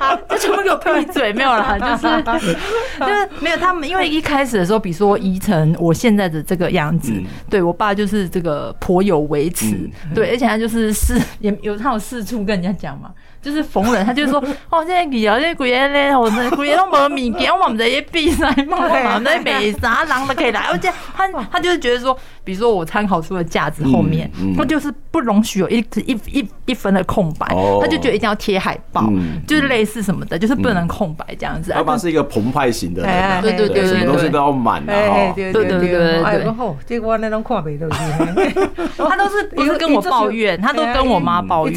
[0.28, 7.12] 就全部给我闭嘴，没有啦， 就是就是没有他们，因为一开始的时候，比如说宜城我现在的这个样子，
[7.50, 9.76] 对我爸就是这个颇有微词，
[10.14, 13.10] 对，而且他就是四也有他有四处跟人家讲嘛。
[13.46, 20.62] 就是逢人，他就说：“哦，现在几啊，这个嘢咧，我这个嘢都没物件，我们这些比赛嘛，我们这没啥人都可以来。
[20.62, 24.28] 而且他他就是觉得说，比如说我参考书的架子后面，
[24.58, 27.46] 他就是不容许有一一一一分的空白，
[27.80, 29.04] 他就觉得一定要贴海报，
[29.46, 31.70] 就是类似什么的，就是不能空白这样子。
[31.70, 33.02] 他爸是一个澎湃型的，
[33.40, 35.32] 对对对，什么东西都要满的哈。
[35.36, 36.38] 对对对对，哎，
[36.84, 37.86] 结果那种看不到，
[39.08, 41.74] 他都是不是跟我抱怨，他都跟我妈抱怨。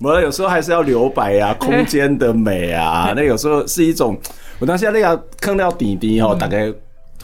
[0.00, 4.18] 我 有时候还是要留白啊，空间的美啊， 那有时候是一种，
[4.58, 6.72] 我当下那个坑到底底哦，大概。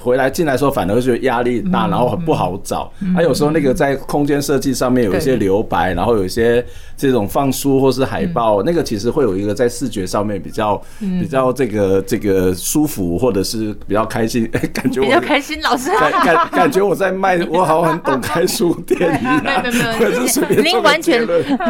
[0.05, 2.93] 回来进来的时候，反而会觉得压力大，然后很不好找。
[3.17, 6.62] 还有时候那个在空间设计上面有一些留白，然后有一些
[6.95, 15.59] 这种放书或是海报，那个其实会有一个在视觉上面比较比较这个这个舒服，或者是比较开心， 感觉我比较开心。
[15.62, 19.43] 老师感感感觉我在卖，我好像很懂开书店一样。
[19.43, 19.75] 没有没有
[20.11, 21.27] 没有，您完全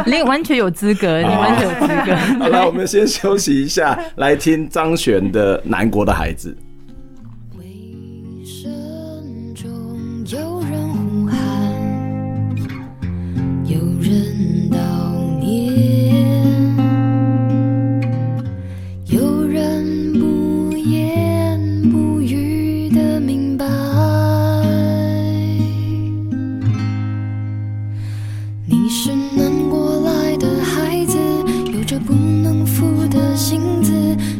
[0.06, 2.16] 您 完全有资格，你完全有资格。
[2.40, 6.50] 好了，我们先休息一下，来听张悬的《南国的孩子》。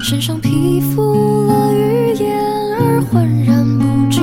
[0.05, 2.39] 身上披覆了语言，
[2.79, 4.21] 而浑然不知。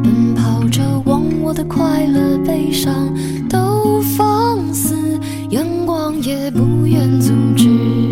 [0.00, 3.12] 奔跑着，忘我的快乐，悲伤
[3.48, 5.18] 都放肆，
[5.50, 8.05] 阳光也不愿阻止。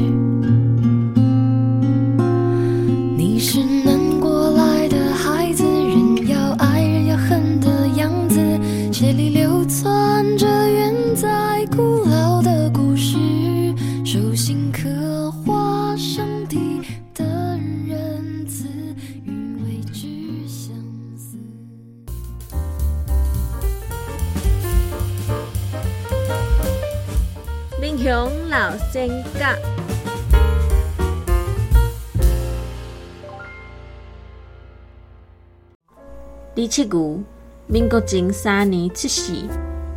[36.54, 37.18] 李七牛，
[37.66, 39.32] 民国前三年出世，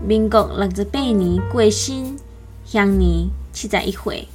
[0.04, 2.18] 民国六十八年过身，
[2.66, 4.28] 享年七十一岁。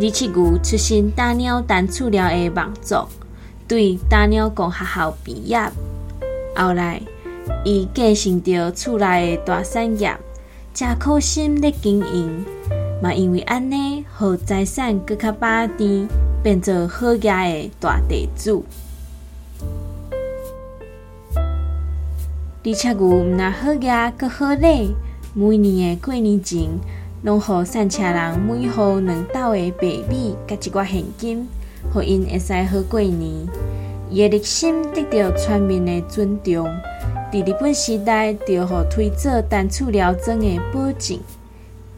[0.00, 3.06] 李七牛出身大鸟单厝寮的望族，
[3.68, 5.60] 对大鸟公学校毕业，
[6.56, 7.00] 后来
[7.64, 10.18] 伊继承着厝内的大产业，
[10.78, 12.44] 真苦心的经营，
[13.02, 16.06] 嘛因为安尼，互财产更较把持，
[16.40, 18.64] 变做好家的大地主。
[22.62, 24.94] 李七牛毋但好业，阁好礼。
[25.34, 26.68] 每年的过年前，
[27.24, 31.48] 拢予散车人每户两斗的白米，甲一寡现金，
[31.92, 33.48] 互因会使好过年。
[34.08, 36.68] 伊的热心得到村民的尊重。
[37.30, 41.18] 伫日本时代，就予推做单厝寮庄的保证。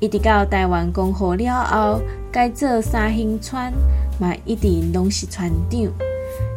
[0.00, 2.00] 一直到台湾光复了后，
[2.32, 3.72] 改做三星村，
[4.18, 5.92] 嘛一直拢是船长。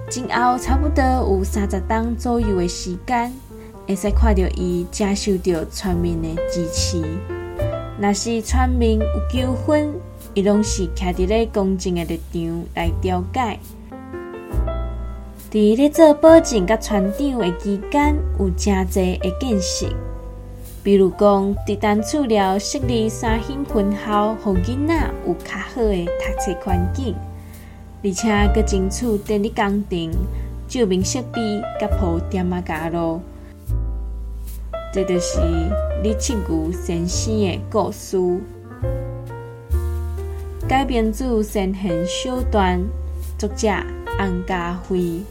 [0.10, 3.32] 前后差不多有三十冬左右的时间。
[3.86, 7.04] 会使看到伊接受到村民的支持。
[8.00, 9.94] 若是村民有纠纷，
[10.34, 13.60] 伊拢是徛伫咧公正的立场来调解。
[15.54, 19.86] 伫咧做保证甲船长的期间，有真侪的见识。
[20.82, 27.14] 比如讲，伫单厝了设立三星分校，互囡仔有较好的读册环境，
[28.04, 30.12] 而且阁争取电力工程、
[30.68, 33.22] 照明设备甲铺点仔加路。
[34.92, 35.40] 这就是
[36.02, 38.18] 李七牛先生的故事，
[40.68, 42.84] 改编自先贤小段，
[43.38, 43.70] 作者
[44.18, 45.22] 洪家辉。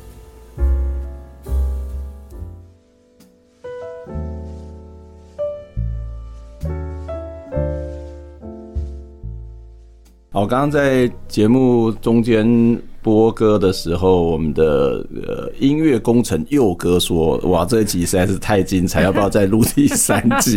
[10.32, 12.80] 好，刚刚在节目中间。
[13.04, 20.56] 播歌的时候，我们的呃音乐工程佑哥说：“哇，这一集实在是太精彩，要不要再录第三集？”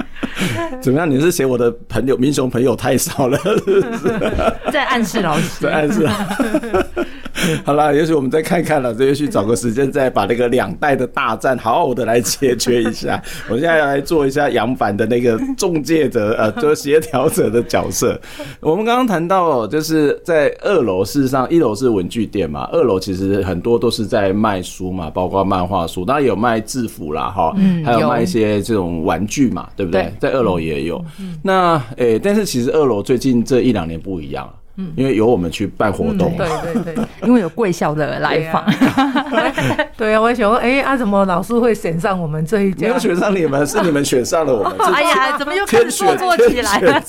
[0.80, 1.10] 怎么样？
[1.10, 3.70] 你是嫌我的朋友民雄朋友太少了是不
[4.08, 4.18] 是？
[4.72, 6.08] 在暗示老师， 在暗示。
[7.64, 13.22] 好了，也许我们再看看了，也许找个时间再把那个两代的大战好好的来解决一下。
[13.48, 18.20] 我现在要来做一下杨凡的那个中介者，呃，就是协调者的角色。
[18.60, 27.54] 我们刚刚谈到，就是在二楼，事实上一楼是文具店嘛，二楼其实很多都是在卖书嘛，包括漫画书，当然有卖制服啦，哈，
[27.84, 30.12] 还有卖一些这种玩具嘛，对不对？
[30.18, 31.04] 在二楼也有。
[31.42, 34.48] 那诶、欸，但是其实二楼最近这一两年不一样。
[34.76, 38.64] 嗯，因为有我们去办活动，嗯、对对对， 因为有贵校的来访，
[39.96, 42.88] 对啊， 我想说，哎、欸，啊，怎么老师会选上我们这一家？
[42.88, 44.72] 没有选上你们，是你们选上了我们。
[44.92, 47.02] 哎呀，怎么又开始做作起来了？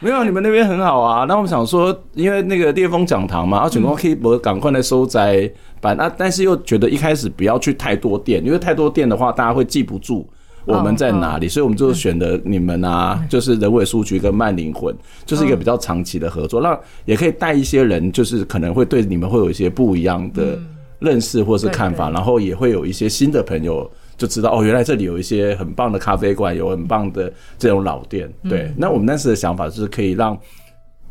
[0.00, 1.24] 没有，你们那边很好啊。
[1.26, 10.26] 那我们想说，因为那个烈风讲堂嘛，啊，全国可以不赶快来收窄版啊，但是又觉得一开始不要去太多店，因为太多店的话，大家会记不住。
[10.66, 14.94] 我们在哪里，所以我们就选择你们啊，就是人尾书局跟慢灵魂，
[15.26, 20.58] 就是一个比较长期的合作，让也可以带一些人，就是可能会对你们会有一些不一样的
[20.98, 28.32] 认识或是看法，然后也会有一些新的朋友就知道哦，原来这里有一些很棒的咖啡馆，有很棒的这种老店。
[28.48, 30.38] 对，那我们当时的想法就是可以让。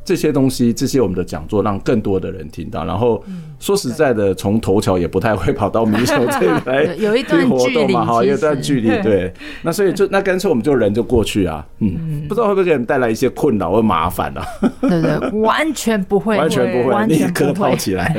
[0.05, 2.83] 这些东西，这些我们的讲座，让更多的人听到。
[2.85, 3.23] 然后
[3.59, 8.89] 说实在的，从头桥也不太会跑到民雄这里来 有一段距离 嘛，哈，有一段距离。
[9.01, 14.45] 对，那所以就那干脆我们就人就过去啊，嗯，不知道会不会给人带来一些困扰或麻烦啊？
[14.81, 18.13] 对对，完全不会，完全不会，立刻跑起来。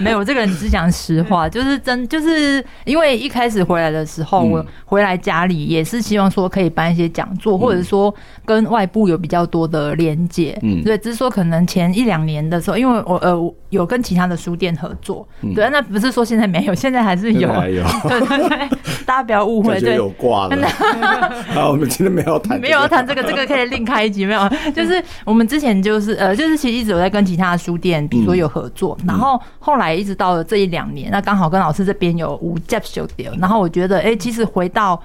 [0.00, 8.12] 没有，这个人只讲实话，就是真，就是因为一开始回来的时候，我回来家里也是希望说可以办一些讲座，或者说
[8.44, 10.23] 跟外部有比较多的连。
[10.28, 17.82] 解，嗯，对，只是说可能前一两年的时候，因为我呃有跟其他的书店合作，嗯、对，那不是说现在没有，现在还是有，还有。
[18.08, 18.68] 对对对，
[19.04, 20.68] 大家不要误会，对，有挂了。
[21.52, 35.00] 好，我们今天没有谈，没有谈这个，这个可以另开一集，没有， 就是我们之前就是呃，就是其实一直有在跟其他的书店，比如说有合作，嗯、然后后来一直到了这一两年，那刚好跟老师这边有无 j 修掉，然后我觉得，哎、欸，其实回到。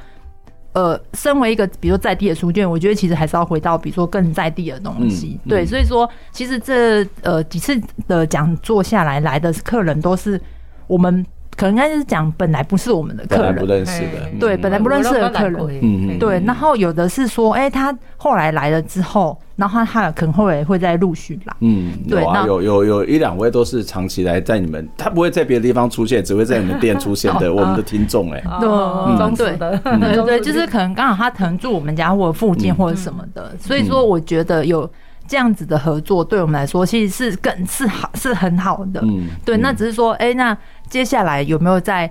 [0.73, 5.39] 呃，身为一个比如说在地的书店，我觉得其实还是要回到比如说更在地的东西。
[5.43, 10.39] 嗯、对，所以说其实这呃几次的讲座下来，来的客人都是
[10.87, 16.39] 我们可能应该是讲本来不是我们的客人，不认识的，对，本来不认识的客人，嗯对。
[16.45, 19.39] 然后有的是说，哎，他后来来了之后。
[19.59, 34.89] 然后他可能会会再陆续来，嗯，对，有有有有一两位都是长期来在你们，他不会在别的地方出现，只会在你们店出现的， 我们的听众哎，对，对对对，就是可能刚好他可能住我们家或者附近或者什么的，所以说我觉得有
[35.27, 40.57] 这样子的合作，对我们来说其实是更是好是很好的，嗯，对，那只是说，哎，那
[40.87, 42.09] 接下来有没有在？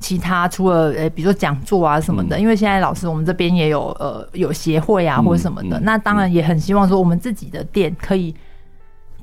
[0.00, 8.34] 其他除了呃，比如说讲座啊什么的，因为现在老师我们这边也有呃有协会啊或者什么的，那当然也很希望说我们自己的店可以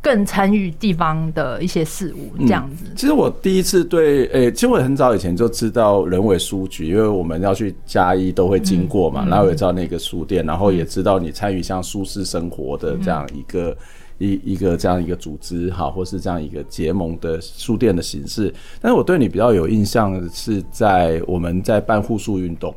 [0.02, 2.86] 更参与地方的一些事物这样子。
[2.96, 13.76] 其实我第一次对，诶，其实我很早以前就知道人尾书局，因为我们要去嘉义都会经过嘛，然后也知道那个书店，然后也知道你参与像舒适生活的这样一个。
[14.18, 22.74] 一一个这样一个组织哈，或是这样一个结盟的书店的形式，但是我对你比较有印象的是在我们在办护树运动，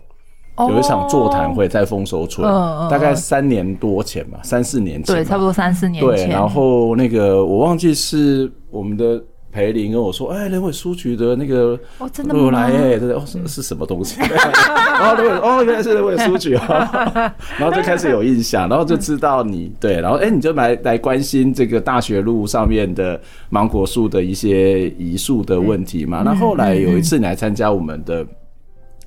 [0.58, 2.46] 有一场座谈会在丰收村，
[2.90, 6.14] 大概三年多前吧，三四年前，对，差不多三四年前。
[6.14, 9.22] 对，然后那个我忘记是我们的。
[9.52, 12.50] 裴林跟我说：“哎，人委书局的那个哦，真的吗？
[12.50, 14.20] 来哎，对对，哦，是是什么东西？
[14.20, 26.22] 然后人尾哦，原来是人委书局啊， 然后就开始有印象，然后就知道你对，然后哎，你就来来关心这个大学路上面的芒果树的一些移树的问题嘛。
[26.24, 28.24] 那后来有一次你来参加我们的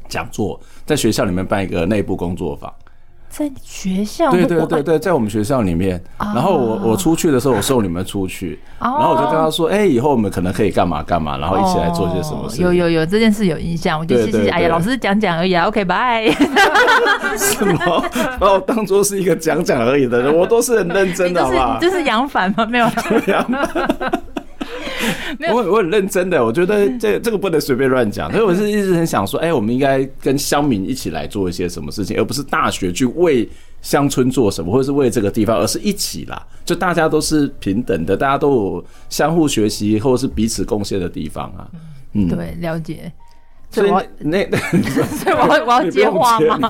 [0.09, 2.71] 讲座，在学校里面办一个内部工作坊。”
[3.35, 5.99] 在学校，对对对对，在我们学校里面。
[6.19, 13.99] 然后我我出去的时候，我送你们出去，然后我就跟他说：“哎，以后我们可能可以干嘛干嘛，然后一起来做些什么事。”有有有，这件事有印象。
[13.99, 14.49] 我就谢谢。
[14.49, 15.65] 哎呀，老师讲讲而已啊。
[15.65, 16.29] OK，拜。
[17.35, 18.05] 什么？
[18.39, 21.79] 把我当做是一个讲讲而已的人，我都是很认真的， 好吧？
[21.81, 22.67] 这是杨凡吗？
[22.69, 22.87] 没有。
[25.53, 33.47] 我我很认真的，我觉得这这个不能随便乱讲，所以我是一直很想说，哎，我们应该跟乡民一起来做一些什么事情，而不是大学去为
[33.81, 41.67] 乡村做什么，或者是为这个地方，而是一起啦，就大家都是平等的，大家都有相互学习或者是彼此贡献的地方啊。
[42.13, 43.11] 嗯，对，了解。
[43.73, 44.57] 所以那那，
[45.17, 46.69] 所以我要我要接话吗？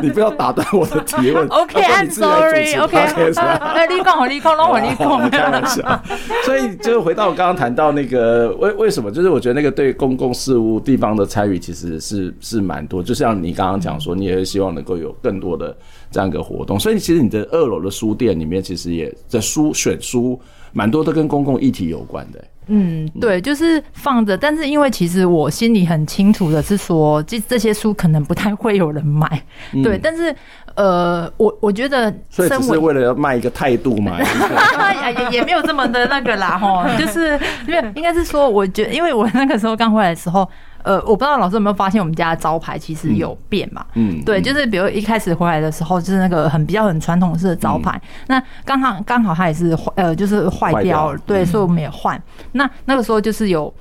[0.00, 1.44] 你不要打断我的提问。
[1.48, 2.76] OK，I'm sorry。
[2.76, 2.96] OK，
[3.34, 5.28] 那立功，立功，让我立功。
[5.28, 6.00] 开玩笑。
[6.44, 13.02] 所以就是回到我刚刚谈到那个为为什么，就是我觉得那个对公共事务地方的参与其实是是蛮多。
[13.02, 15.76] 就像你刚刚讲说，你也是希望能够有更多的
[16.12, 16.78] 这样一个活动。
[16.78, 20.40] 所以其实你的二楼的书店里面，其实也在书选书
[20.72, 22.44] 蛮多都跟公共议题有关的。
[22.68, 29.42] 嗯，对，就是放着，但是因为其实我心里很清楚的是说，这这些书可能不太会有人买，
[29.72, 30.34] 嗯、对，但是
[30.74, 34.18] 呃，我我觉得，所以只是为了要卖一个态度嘛，
[35.30, 37.38] 也也没有这么的那个啦，哈，就是
[37.68, 40.48] 因为应该是说，我觉得，因为我那个时候刚回来的时候。
[40.86, 43.84] 呃，我不知道老师有没有发现，我们家的招牌其实有变嘛？
[43.94, 48.00] 嗯，对，就是比如一开始回来的时候，就是那个很比较很传统式的招牌。
[48.28, 52.22] 那刚好刚好它也是坏，呃，就是坏掉了，对，所以我们也换。
[52.52, 53.74] 那那个时候就是有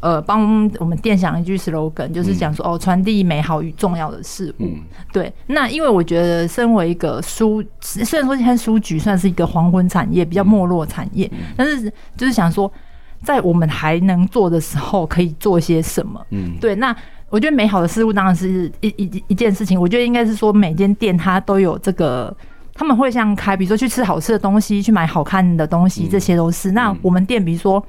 [0.00, 4.70] 呃帮我们店想一句 slogan，就是讲说哦，传递美好与重要的事物。
[5.12, 12.72] 对，那因为我觉得身为一个书，虽然说现在书局算是一个黄昏产业，比较没落产业，但是就是想说。
[13.22, 16.24] 在我们还能做的时候，可以做些什么？
[16.30, 16.74] 嗯，对。
[16.74, 16.94] 那
[17.28, 19.80] 我觉得美好的事物当然是一一一件事情。
[19.80, 22.34] 我觉得应该是说，每间店它都有这个，
[22.74, 26.70] 他们会像开，比如说去吃好吃的东西，去买好看的东西，这些都是。
[26.72, 27.84] 那我们店，比如说。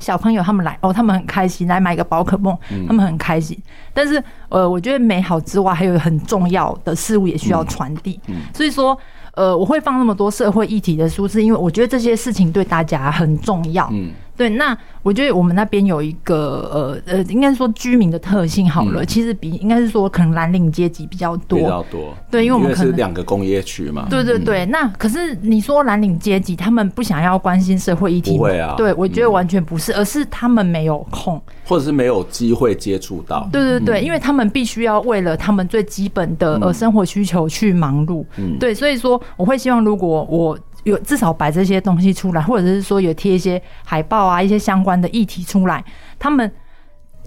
[0.00, 2.56] 小朋友他们来哦，他们很开心，来买个宝可梦，
[2.86, 3.58] 他们很开心。
[3.58, 3.62] 嗯、
[3.92, 8.20] 但是呃，我觉得美好之外，还有很重要的事物也需要传递。
[8.28, 8.96] 嗯嗯、所以说
[9.38, 13.88] 呃，我会放那么多社会议题的书，是因为我觉得这些事情对大家很重要。
[13.92, 22.14] 嗯对，那我觉得我们那边有一个呃呃，应该说居民的特性好了，嗯、其实比应该是说可能蓝领阶级比较多，比较多。
[22.30, 24.06] 对，因为我们可能是两个工业区嘛。
[24.08, 28.36] 对对对，嗯、那可是你说蓝领阶级他们不想要关心社会议题？
[28.36, 28.74] 不会啊。
[28.76, 33.48] 对，我觉得完全不是，嗯、而是他们没有空，或者是没有机会接触到。
[33.52, 38.24] 对对对，嗯、因为他们必须要为了他们最基本的呃生活需求去忙碌。
[38.36, 38.56] 嗯。
[38.60, 40.56] 对，所以说我会希望如果我。
[40.84, 45.84] 有至少摆这些东西出来，或者是说有贴一些海报啊，一些相关的议题出来，
[46.18, 46.50] 他们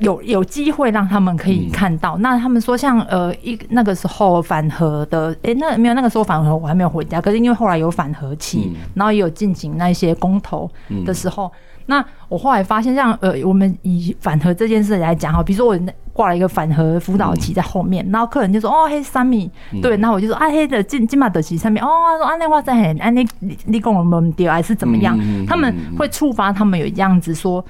[0.01, 2.17] 有有机会让他们可以看到。
[2.17, 10.69] 嗯、那他们说像呃一那个时候反核的，哎、欸，那没有那个时候反核我还没有回家，可是因为后来有反核期，嗯、然后也有进行那些公投
[11.05, 11.45] 的时候。
[11.45, 11.51] 嗯
[11.87, 15.77] 那我后来发现，像呃，我们以反核这件事来讲哈，比如说我
[16.13, 23.27] 挂了一个反核辅导旗在后面，嗯、然后客人就说哦嘿三米，嗯、对，然后我就说啊嘿的金金马德旗上面哦，说啊那话在很啊你
[23.65, 25.17] 你跟我们丢还是怎么样？
[25.19, 27.65] 嗯、他们会触发他们有这样子说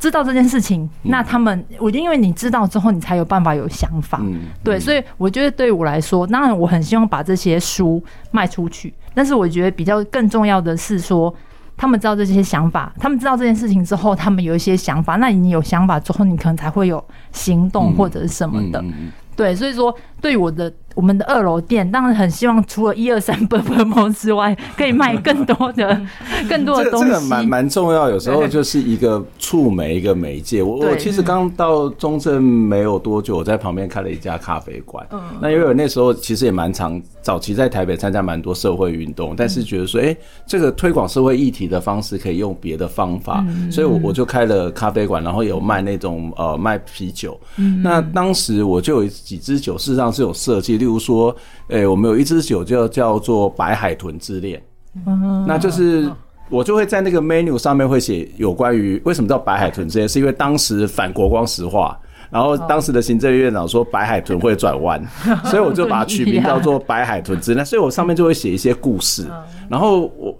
[0.00, 11.32] 知道这件事情，嗯、那他们我觉得因为你知道之后，你才有办法有想法，嗯、对，所以我觉得对我来说，当然我很希望把这些书卖出去，但是我觉得比较更重要的是说。
[11.76, 15.16] 他们知道这些想法，他们知道这件事情之后，他们有一些想法。
[15.16, 18.78] 那你有想法之后，你可能才会有行动或者是什么的。
[18.82, 20.70] 嗯嗯嗯、对，所以说，对于我的。
[20.94, 26.00] 我们的二楼店，当然很希望除了一二三本本盟之外，可以卖更多的
[26.48, 27.10] 更多的东西。
[27.10, 30.62] 真的蛮蛮重要，有时候就是一个触媒，一个媒介。
[30.62, 35.06] 我我其实刚到中正没有多久，我在旁边开了一家咖啡馆。
[35.12, 40.16] 嗯，那因为我那时候其实也蛮常，早期在台北参加蛮多社会运动，但是觉得说，哎，
[40.46, 43.44] 这个推广社会议题的方式可以用别的方法。
[43.48, 47.38] 嗯，所以我我就开了咖啡馆，然后有卖那种呃卖啤酒。
[47.56, 50.79] 嗯，那当时我就有几支酒，事实上是有设计。
[50.80, 51.30] 例如说，
[51.68, 54.60] 诶、欸，我们有一支酒就叫做白海豚之恋，
[55.06, 56.10] 嗯、那就是
[56.48, 61.96] 我就会在那个 menu 上面会写有关于为什么叫白海豚之恋，是因为当时反国光石化，
[62.30, 65.00] 然后当时的行政院长说白海豚会转弯，
[65.44, 69.26] 所以我就把它取名叫做白海豚之恋，所以我上面就会写一些故事，
[69.68, 70.36] 然后我。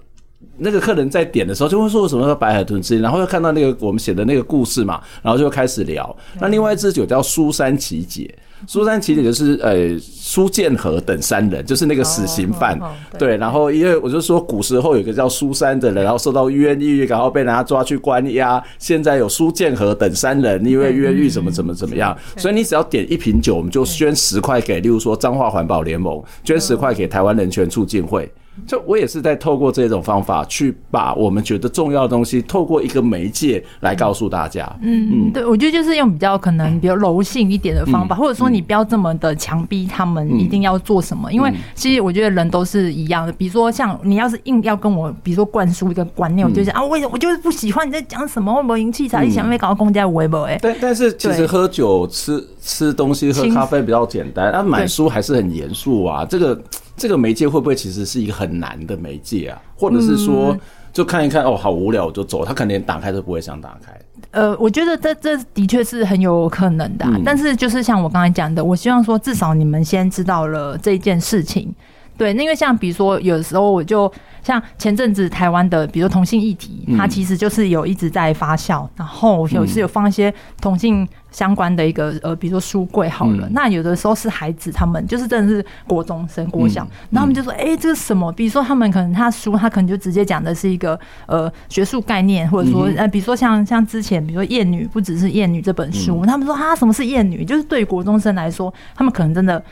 [0.62, 6.14] 那个客人在点的时候就会说什么叫白海豚之恋，然后又看到那个我们写的那个故事嘛，然后就开始聊。
[6.38, 8.30] 那另外一支酒叫苏珊琪姐，
[8.66, 12.78] 苏珊琪姐就是呃苏建和等三人，就是那个死刑犯。
[13.18, 18.62] 对，然后因为我就说古时候有个叫苏珊的人，然后受到冤狱，然后被人家抓去关押。
[18.78, 28.30] 现在有苏建和等三人，因为冤狱怎么怎么怎么样，所以你只要点一瓶酒，我们就捐十块给，例如说彰化环保联盟，捐十块给台湾人权促进会。
[28.66, 34.70] 就我也是在透过这种方法去把我们觉得重要的东西，透过一个媒介来告诉大家。
[34.82, 43.32] 嗯嗯，对，我觉得就是用比较可能比较柔性一点的方法，或者说你不要这么的强逼他们一定要做什么，因为其实我觉得人都是一样的。
[43.32, 50.58] 比如说像你要是硬要跟我，比如说灌输一个观念，我就想啊，我我就是不喜欢你在讲什么，会不会引起他你想没搞到公家微博哎。
[50.60, 56.62] 但但是其实喝酒、吃吃东西、喝咖啡比较简单，那买书还是很严肃啊，这个。
[56.96, 59.58] 这个媒介会不会其实是一个很难的媒介啊？
[59.74, 60.54] 或者是说，
[60.92, 63.98] 就看一看哦，好无聊我就走，他可能连打开都不会想打开。
[64.32, 71.74] 呃，我觉得这这的确是很有可能的，啊，嗯、但是就是像我刚才讲的，我希望说至少你们先知道了这件事情。
[72.20, 74.12] 对，因为像比如说，有时候我就
[74.42, 88.30] 像前阵子台湾的，比如说同性议题，它其实就是有一直在发酵，然后有时有放一些同性相关的一个呃，比如说书柜好了，那有的时候是孩子他们就是真的是国中生、国小，然后他们就说，哎，这是什么？
[88.32, 97.46] 比如说他们可能他书，他可能就直接讲的是一个呃学术概念，或者说呃，比如说像像之前，比如说厌女不只是厌女这本书，他们说啊，什么是厌女？
[97.46, 99.64] 就是对于国中生来说，他们可能真的。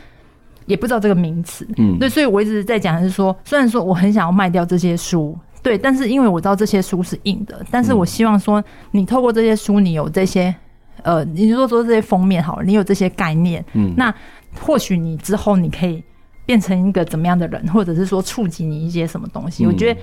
[0.68, 10.54] 也不知道这个名词，嗯，对，所以我一直在讲的是说，虽然说我很想要卖掉这些书，对，但是因为我知道这些书是硬的，但是我希望说，你透过这些书，你有这些，
[11.02, 14.14] 呃，你如果说这些封面好了，你有这些概念，嗯，那
[14.60, 16.04] 或许你之后你可以
[16.44, 19.98] 变成一个怎么样的人，或者是说触及你一些什么东西，我觉得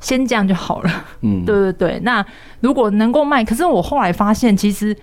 [0.00, 0.90] 先这样就好了，
[1.20, 2.00] 嗯， 对对对。
[2.02, 2.24] 那
[2.60, 4.96] 如果能够卖，可是我后来发现其实。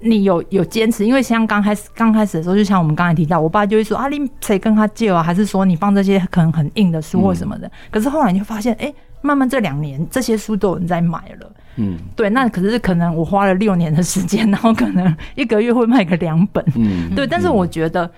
[0.00, 5.20] 你有有坚持，因为像刚开始刚开始的时候，就像我们刚才提到，我爸就会说啊，你谁跟他借啊？
[5.22, 7.66] 还是说你放这些可能很硬的书或什么的？
[7.66, 11.50] 嗯、可是后来你就发现，哎、欸，慢慢这两年这些书都有人在买了。
[11.76, 16.64] 嗯，对，那可是可能我花了六年的时间，然后可能一个月会卖个两本。
[16.76, 18.08] 嗯，对，但是我觉得，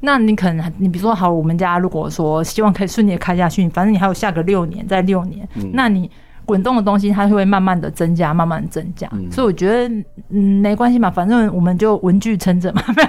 [0.00, 6.10] 那你可能你比如说好，我们家如果说希望可以顺利的开下去，反正你还有下个六年，再六年，嗯、那你。
[6.44, 9.88] 滚动的东西，它会慢慢的增加，慢慢增加，嗯、所以我觉得，
[10.30, 13.02] 嗯，没关系嘛，反正我们就文具撑着嘛， 没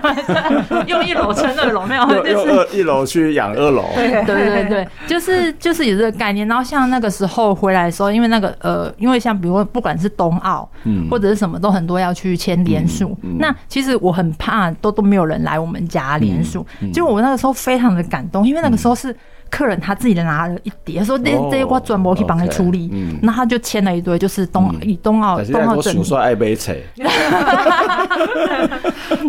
[0.78, 6.48] 有，用一楼撑二楼，没有，就是一楼去养二楼， 对对对，就是就是有这个概念。
[6.48, 19.16] 然后像那个时候回来的时候，因为那个呃，因为像比如说不管是冬奥，嗯，或者是什么都很多要去签联署，嗯嗯、那其实我很怕都都没有人来我们家联署，嗯嗯、就我那个时候非常的感动，因为那个时候是。
[19.50, 22.90] 客人他自己拿了一叠，说这这些我专门去帮他处理，
[23.22, 26.04] 那他就签了一堆，就是冬以冬奥冬奥证。
[26.04, 26.76] 说爱杯菜。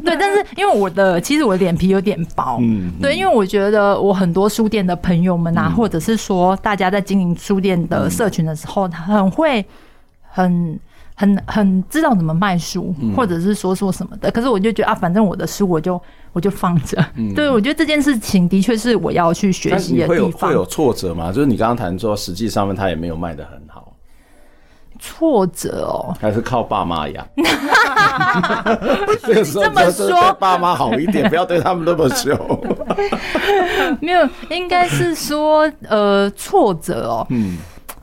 [0.05, 2.61] 对，但是因为我的其实我的脸皮有点薄，
[3.01, 9.65] 对，因为我觉得我很多书店的朋友们啊，或者是说大家在经营书店的社群的时候，他很会
[10.23, 10.79] 很。
[11.19, 15.99] 很很知道怎么卖书，或者是说说什么的，嗯、可是我就觉得啊，反正我的书我就
[16.35, 17.03] 我就放着。
[17.15, 20.09] 嗯、对，我觉得这件事情的确是我要去学习的地方。
[20.09, 21.33] 会有会有挫折吗？
[21.33, 23.95] 就是你刚刚谈说，实际上面他也没有卖的很好。
[24.99, 27.27] 挫折哦，还是靠爸妈养。
[29.23, 32.37] 这个时候这么说，爸妈好一点， 不要对他们那么凶。
[34.01, 37.27] 没有，应该是说呃挫折哦。
[37.31, 37.57] 嗯。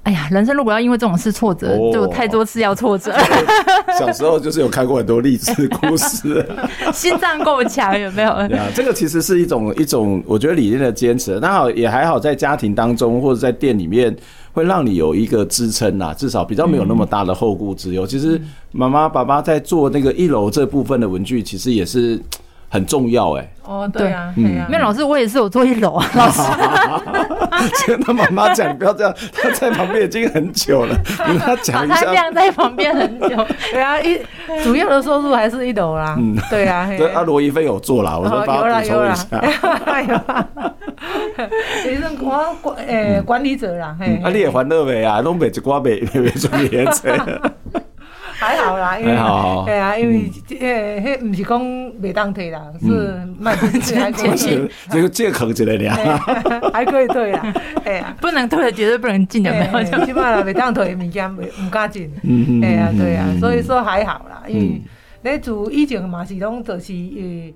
[0.03, 3.13] 哎呀，人生如果要因为这种事挫折，哦、就太多次要挫折。
[3.97, 6.45] 小时候就是有看过很多励志故事，
[6.93, 8.33] 心脏够强有没有？
[8.49, 11.39] 对啊，这个其实是一种一种，我觉得理念的坚持。
[11.39, 14.13] 那好也还好，在家庭当中或者在店里面，
[14.51, 18.05] 会让你有一个支撑呐，至少比较没有那么大的后顾之忧。
[18.05, 18.41] 嗯、其实
[18.71, 22.19] 妈妈爸爸在做那个一楼这部分的文具，其实也是。
[22.73, 23.47] 很重要哎！
[23.67, 26.41] 哦，对啊，嗯，没有老师，我也是有做一楼啊，老师。
[27.85, 30.97] 跟他妈妈讲，不要这样，他在旁边已经很久了，
[31.29, 31.95] 你跟他讲一下。
[31.97, 33.29] 他晾在旁边很久，
[33.71, 34.19] 对啊，一
[34.65, 36.15] 主要的收入还是一楼啦。
[36.17, 39.27] 嗯，对啊，对啊，罗一菲有做啦，我说帮他补充一下。
[39.31, 40.47] 有啊，
[41.85, 43.95] 也是我管诶管理者啦。
[43.99, 45.21] 嘿啊，你也还乐未啊？
[45.21, 47.21] 拢卖一寡卖卖卖出去钱。
[48.43, 49.15] 还好啦，因为
[49.65, 50.29] 对啊，因为
[50.59, 51.61] 呃，迄不是讲
[52.01, 55.89] 袂当退啦，是卖不出去还可以， 这个借口之类的，
[56.73, 57.53] 还可以退啦，
[57.85, 62.11] 哎呀，不能退的绝对不能进的，没有，起码啦，袂当退的物件袂唔敢进，
[62.61, 64.81] 哎呀，对啊，所以说还好啦，因为
[65.31, 67.53] 你做以前嘛是拢就是呃。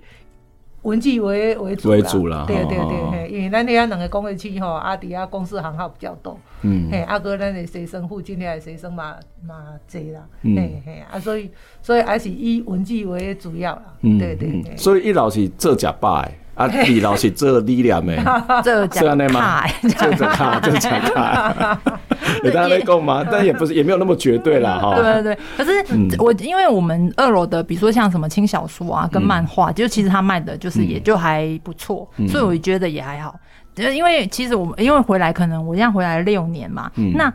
[0.83, 9.55] 文字为为主，啦，对对对，嘿，因为咱遐两个工业区吼，啊，底下公司行号比较多，嗯，嘿，阿哥咱的学生附近的学生嘛嘛
[9.89, 11.49] 侪啦，嘿嘿，啊，所以
[11.81, 16.31] 所以还是以文具为主要啦，对对对，所以一老是做假拜。
[16.57, 18.15] 啊，二楼是做力量的，
[18.63, 19.63] 这这样的吗？
[19.83, 21.79] 这这卡，这这卡，
[22.43, 23.23] 有大家在购吗？
[23.31, 24.95] 但也不是，也没有那么绝对啦， 哈。
[24.95, 33.39] 对对对，可是我因为我们二楼的，比如说像什么轻小说啊，跟漫画，就其实他卖的就是也就还不错，所以我觉得也还好。
[33.83, 37.33] 因为其实我们因为回来，可能我这样回来六年嘛，那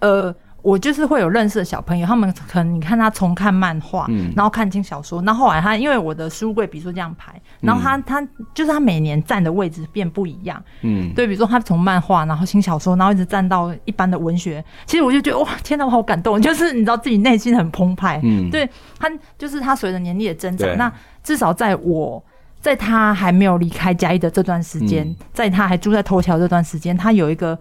[0.00, 0.34] 呃。
[0.64, 18.66] 我就是会有认识的小朋友，他们可能你看他从看漫画，嗯、然后看轻小说，那后后来他因为我的书柜，比如说这样排，然后他他就是他每年站的位置变不一样，嗯，对，比如说他从漫画，然后轻小说，然后一直站到一般的文学，其实我就觉得哇，天哪，我好感动，就是你知道自己内心很澎湃，嗯，对
[18.98, 20.90] 他就是他随着年龄的增长，那
[21.22, 22.24] 至少在我
[22.64, 27.58] 在他还没有离开嘉义的这段时间，嗯、在他还住在头条这段时间，他有一个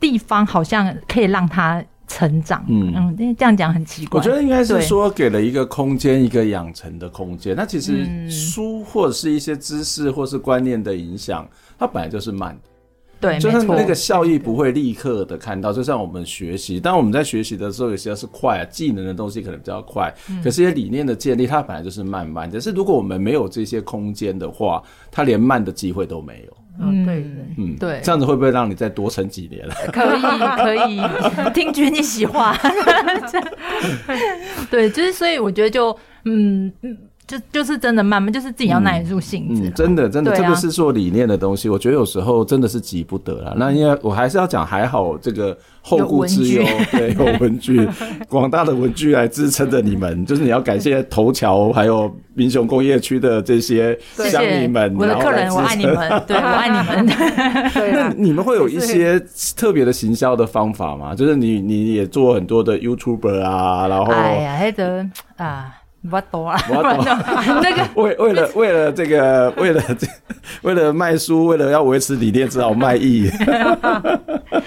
[0.00, 1.84] 地方好像可以让他。
[2.10, 4.18] 成长，嗯嗯，这样讲很奇怪。
[4.18, 7.54] 我觉得应该是说给了一个空间，一个养成的空间。
[7.54, 11.46] 那其实书或者是一些知识或是观念的影响，
[11.78, 12.67] 它本来就是慢的。
[13.20, 15.72] 对，就是那个效益不会立刻的看到。
[15.72, 20.14] 就像我们学习，当我们在学习的时候，有些是快啊，技能的东西可能比较快。
[20.30, 22.60] 嗯、可是，些理念的建立，它本来就是慢慢只。
[22.60, 26.56] 是，如果我们没有这些空间的话，它连慢的机会都没有。
[26.80, 27.24] 嗯，对，
[27.56, 29.68] 嗯，对，这样子会不会让你再多撑几年？
[29.92, 30.20] 可以，
[30.62, 31.00] 可以，
[31.52, 32.56] 听君一席话。
[34.70, 35.90] 对，就是所以我觉得就，
[36.24, 36.96] 嗯嗯。
[37.28, 39.72] 就就是真的慢慢，就是自己要耐住性子、嗯嗯。
[39.74, 41.68] 真的，真的，这个是做理念的东西。
[41.68, 43.54] 我觉得有时候真的是急不得了。
[43.58, 47.86] 那因为我还是要讲，还好这个后顾之忧，对，有文具，
[48.30, 50.24] 广大的文具来支撑着你们。
[50.24, 54.96] 就是你要感谢头桥，还有民雄工业区的这些乡民们。
[54.96, 57.06] 我的客人，我爱你们， 对，我爱你们。
[57.92, 59.20] 那你们会有一些
[59.54, 61.14] 特别的行销的方法吗？
[61.14, 65.06] 就是你你也做很多的 YouTuber 啊，然后哎呀，还得
[65.36, 65.74] 啊。
[67.62, 70.06] 那个 为为了为了这个为了这
[70.62, 73.30] 为了卖书，为了要维持理念，只好卖艺。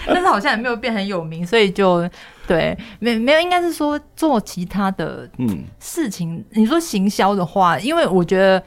[0.05, 2.07] 但是好像也没有变很有名，所以就
[2.47, 6.35] 对，没没有，应该是说做其他的嗯事情。
[6.35, 8.61] 嗯、你说行销的话，因为我觉得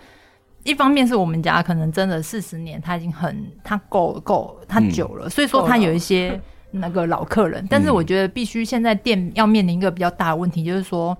[0.64, 6.40] 一方面是我们家可能真的四十年，他已经很他够够他久了，嗯、所以说他有一些
[6.72, 7.62] 那个老客人。
[7.62, 11.16] 嗯、但是我觉得必须现在店要面临一个比较大的问题，就是说。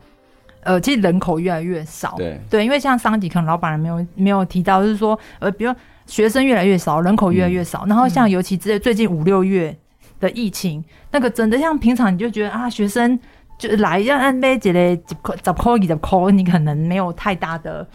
[0.65, 2.41] 呃，其实人口越来越少，对。
[2.51, 5.73] 对，因为像上集可能老板人没有没有提到，就是说，呃，比如
[6.07, 9.75] 学生越来越少，人口越来越少，嗯、然后像尤其在最近五六月
[10.21, 13.19] 的疫情，嗯、那个真的像平常你就觉得啊，学生
[13.59, 17.87] 就来要按杯几嘞几块几块几块，你可能没有太大的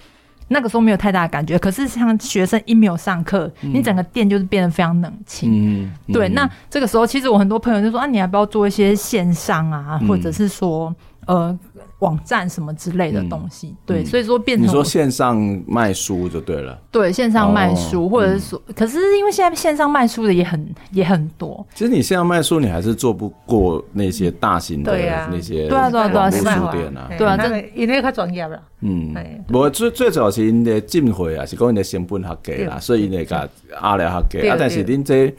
[0.48, 5.52] 那个时候没有太大的感觉，可是像学生一没有上课，嗯、你整个店就是变得非常冷清。
[5.84, 10.96] 嗯，对，嗯、那这个时候其实我很多朋友就说啊，你要不要做一些线上啊，嗯、或者是说
[11.28, 11.58] 呃。
[12.00, 15.38] 网站什么之类的东西，嗯、对，所以说变成你说线上
[15.68, 21.66] 卖书就对了，对，线上卖书，哦、或者是说，嗯、可是因为现在线上卖书的也很也很多。
[21.76, 24.92] 其实你线上卖书，你还是做不过那些大型的
[25.30, 28.62] 那些对啊对啊对啊书店啊，对啊，这因为较专业了。
[28.82, 29.14] 嗯，
[29.52, 33.50] 我最最主要是因的进货啊，是讲因的成本较低啦，所以因那个
[33.82, 34.48] 压力较低。
[34.48, 35.28] 啊，但是恁这。
[35.28, 35.36] 比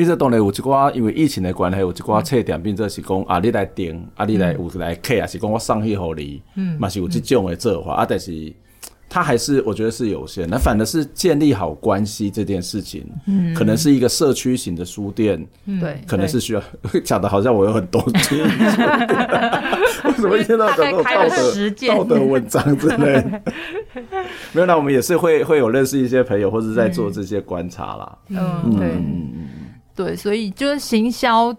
[0.00, 8.50] 如说当然有一寡，因为疫情的关系，有一寡册店，变做是讲啊，你来订，啊，你来有来客，啊，是讲我送去给你，嗯，嘛是有这种的做法，啊，但是
[9.10, 10.48] 它还是我觉得是有限。
[10.48, 15.46] 那反而是建立好关系这件事情，嗯，可能是一个社区型的书店，
[15.78, 16.62] 对，可能是需要
[17.04, 18.02] 讲的好像我有很多，
[20.04, 23.22] 为什么一天到晚讲道德道德文章之类？
[24.52, 28.88] 没有，那我们也是会会有认识一些朋友，或者在做这些观察啦，嗯，对。
[29.94, 31.54] 对，所以就是行销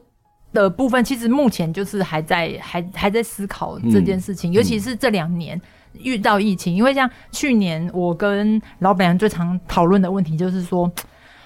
[0.51, 5.59] 的部分，其实目前就是还在还还在思考这件事情，嗯、尤其是这两年
[5.93, 10.91] 遇到疫情，嗯、因为像去年我跟老板娘最常讨论的问题就是说。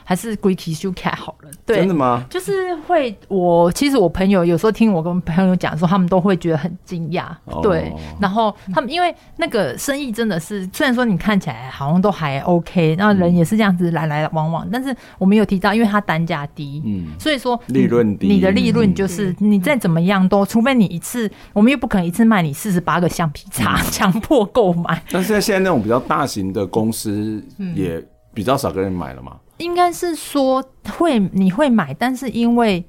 [0.07, 2.23] 还是 greeky 修卡好了，对，真的吗？
[2.29, 7.93] 就是会，我其实我朋友有时候听我跟朋友讲说，他们都会觉得很惊讶，哦、对。
[8.17, 25.03] 然后他们因为那个生意真的是，虽然说你看起来好像都还 OK，那人也是这样子来来往往，嗯、但是我们有提到，因为它单价低，嗯，所以说利润低，你的利润就是你再怎么样都，除非你一次，我们又不可能一次卖你四十八个橡皮擦，强、嗯、 迫购买。
[25.11, 27.43] 但是现在那种比较大型的公司
[27.75, 28.01] 也
[28.33, 29.33] 比较少跟人买了嘛。
[29.57, 30.63] 应该是说
[30.97, 32.83] 会你会买，但是因为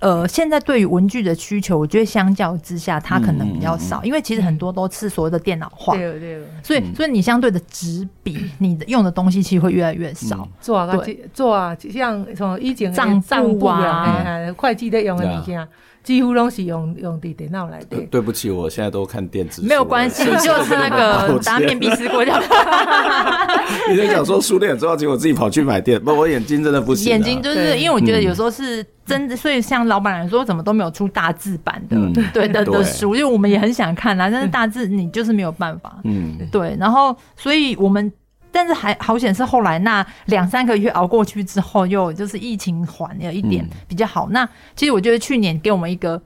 [0.00, 6.42] 呃，现在对于文具的需求，我觉得相较之下，它可能比较少，嗯、因为其实很多都是所谓的电脑化，对对。
[6.62, 10.48] 所以所以你相对的纸笔，你的用的东西其实会越来越少。
[10.60, 10.92] 做啊，
[11.32, 13.20] 做啊，像什么以前账
[13.58, 15.66] 簿啊，会计的用的物件。
[16.02, 17.96] 几乎都是用用的电脑来的。
[18.10, 19.68] 对不起，我现在都看电子书。
[19.68, 22.40] 没有关系， 就是那个打面壁思过掉。
[23.90, 27.08] 你在讲说书店很重要，结果自己跑去买电，不，我眼睛真的不行。
[27.08, 31.96] 眼睛就是因为我觉得有时候是真的，所以像老板来说，怎么都没有出大字版的，
[32.34, 35.98] 对的的书，因为我们也很想看啊，但是大字你就是没有办法。
[36.04, 38.12] 嗯，对，然后所以我们。
[38.52, 44.26] 但是还好险是后来那两三个月熬过去之后，又就是疫情缓了一点比较好。
[44.28, 46.22] 嗯、那其实我觉得去年给我们一个，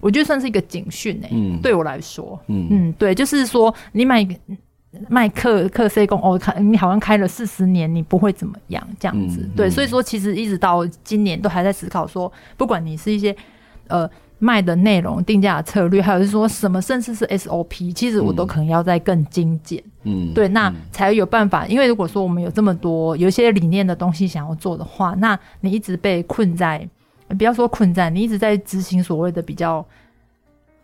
[0.00, 2.68] 我觉得算是一个警讯哎，嗯、对我来说，嗯。
[2.70, 4.26] 嗯，对，就是说你买
[5.08, 13.36] 卖克克 C 工哦，看你好像开了四十年，你不会怎么样这样子，嗯、对，所以说其实一直到今年都还在思考说，不管你是一些
[13.88, 14.08] 呃。
[14.38, 19.82] 卖的内容、定价策略，还有是说什么，甚至是 SOP，其实我都可能要再更精简。
[20.04, 21.66] 嗯，对，那才有办法。
[21.66, 26.88] 因为如果说我们有这么多有一些理念的东西想要做的话，那你一直被困在，
[27.36, 29.84] 不要说困在，你一直在执行所谓的比较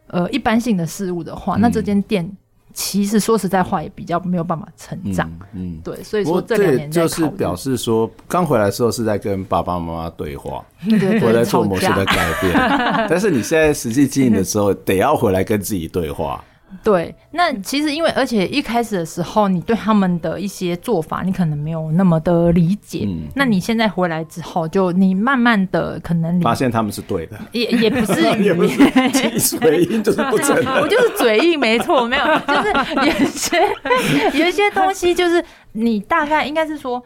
[0.09, 2.29] 呃一般性的事物的话，那这间店。
[2.75, 5.31] 其实说实在话，也比较没有办法成长。
[5.53, 10.65] 嗯，对，所以说这两年就是表示说，刚回来的时候是在跟爸爸妈妈对话，
[11.23, 12.53] 我在做某些的改变。
[13.09, 16.43] 但是你现在实际经营的时候，得要回来跟自己对话。
[16.83, 23.05] 对，那其实因为而且一开始的时候，你对他们的一些做法，你可能没有那么的理解。
[23.07, 30.67] 嗯，那你现在回来之后，就你慢慢的可能发现他们是对的， 也 也不是，也不是嘴硬，就是不承认。
[30.83, 37.03] 我就是嘴硬，没错，没有，就是有一些有一些东西，就是你大概应该是说，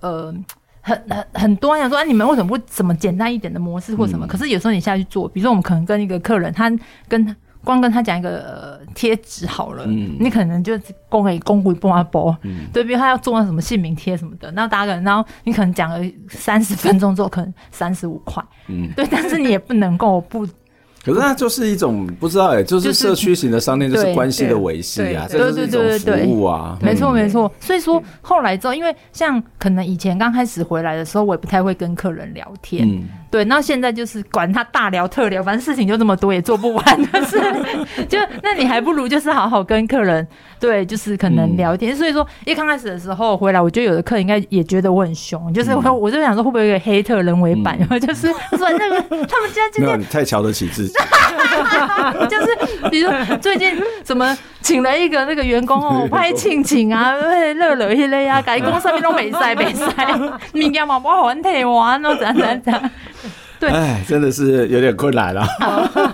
[0.00, 0.34] 呃，
[0.80, 4.26] 很很很多人想说，啊，你们为什么不怎么简单一点的模式或什么？
[4.26, 6.70] 嗯，可是有时候你下去做，比如说我们可能跟一个客人，他
[7.08, 7.34] 跟他。
[7.64, 15.98] 光跟他讲一个贴纸好了，嗯、你可能就供给供给帮他包，嗯、对，比如他要做那什么姓名贴什么的，然后大家可能，然后你可能讲了
[16.28, 20.46] 三十分钟之后，可能三十五块，嗯，对，但是你也不能够不。
[21.04, 27.50] 可是那就是一种不知道哎，就是社区型的商店，就是关系的维系啊，这是一种服务啊，没错没错。
[27.60, 32.88] 所以说后来之后，因为像可能以前刚开始回来的时候，我也不太会跟客人聊天，
[33.30, 36.84] 对，那现在就是管他大聊特聊，反正事情就这么多，也做不完。
[37.12, 37.38] 但是，
[38.08, 40.26] 就那你还不如就是好好跟客人，
[40.64, 41.92] 对，就是可能聊天。
[41.92, 50.94] 嗯、所以说，一刚开始的时候回来，我觉得有的客人应该也觉得我很凶，就是我、嗯、我就想说会不会有个黑特人为版，然后、嗯、 就是说那个他们家今天你太瞧得起自己，
[52.30, 60.18] 就是比如说最近怎么请了一个那个员工哦 拍庆庆啊，热热一类啊，改工上面都没晒没晒，
[60.54, 62.90] 明天嘛不还退完哦，怎样怎样怎样。
[63.60, 65.46] 对，哎，真的是有点困难了。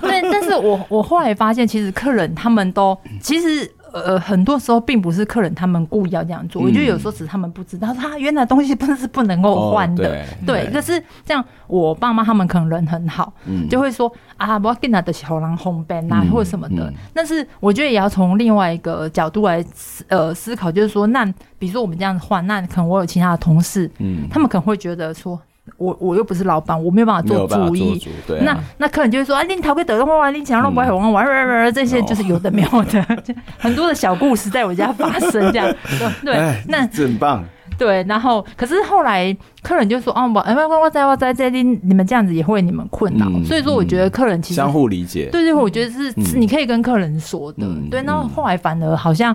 [0.02, 10.24] 对，但是我我后来发现，其实客人他们都其实呃很多时候并不是客人他们故意要这样做，我觉得有时候只是他们不知道，他原来东西不是不能够换的。
[10.46, 16.92] 对，可是这样，我爸妈他们可能人很好，嗯就会说啊，不要跟他的小狼红斑啊或者什么的。
[17.14, 21.24] 但是我觉得也要从另外一个角度来思呃思考，就是说，那
[21.58, 25.40] 比如说我们这样子换，那可能我有其他的同事，嗯，他们可能会觉得说。
[25.80, 27.98] 我我又不是老板，我没有办法做主意。
[27.98, 33.02] 主对啊、那那客人就会说啊，你逃给德东话，你想让不会玩玩玩玩，这些就是有的没有的，
[33.58, 35.74] 很多的小故事在我家发生，这样
[36.22, 36.62] 对。
[36.68, 37.42] 那这很棒。
[37.78, 45.30] 对，然后可是后来客人就说啊，我哎我我在我在这里，你们这样子也会你们困扰，嗯、所以说我觉得客人其实相互理解。
[45.32, 47.60] 对对，我觉得是、你可以跟客人说的。
[47.60, 49.34] 嗯、对，那后来反而好像。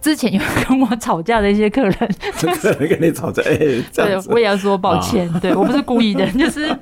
[0.00, 1.94] 之前有跟我吵架的一些客人，
[2.60, 6.76] 客人跟你吵架，哎、欸，对，我也要说抱歉，啊、对我不是故意的， 就是。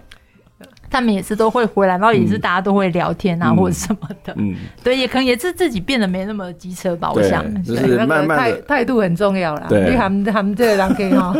[0.91, 4.35] 他们也是都会回来，然后也是大家都会聊天啊，或者什么的。
[4.37, 7.11] 嗯，对，也可能也是自己变得没那么机车吧。
[7.13, 9.67] 我想，就是慢慢态态度很重要啦。
[9.69, 11.35] 对，他们他们这个人可以哈。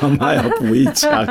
[0.00, 1.24] 妈妈要补一枪。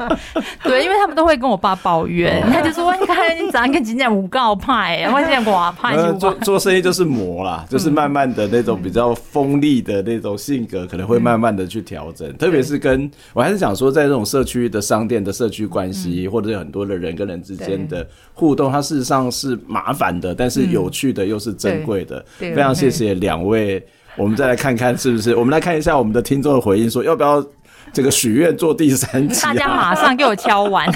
[0.62, 12.30] 对，因为他们都会跟我爸抱怨，他就说：“你看你长得跟今天五告派，我现在寡派。”做做生意就是磨啦，就是慢慢的那种比较锋利的那种性格，可能会慢慢的去调整。
[12.36, 16.28] 特别是跟我还是想说，在这种社区的商店的社区关系。
[16.28, 22.24] 或者有很多的人跟人之间的互动，它事实上是麻烦的，但是有趣的又是珍贵的。
[22.38, 23.84] 非常谢谢两位，
[24.16, 25.34] 我们再来看看是不是？
[25.34, 27.44] 我们来看一下我们的听众的回应，说要不要
[27.92, 29.42] 这个许愿做第三集？
[29.42, 30.86] 大家马上给我敲完，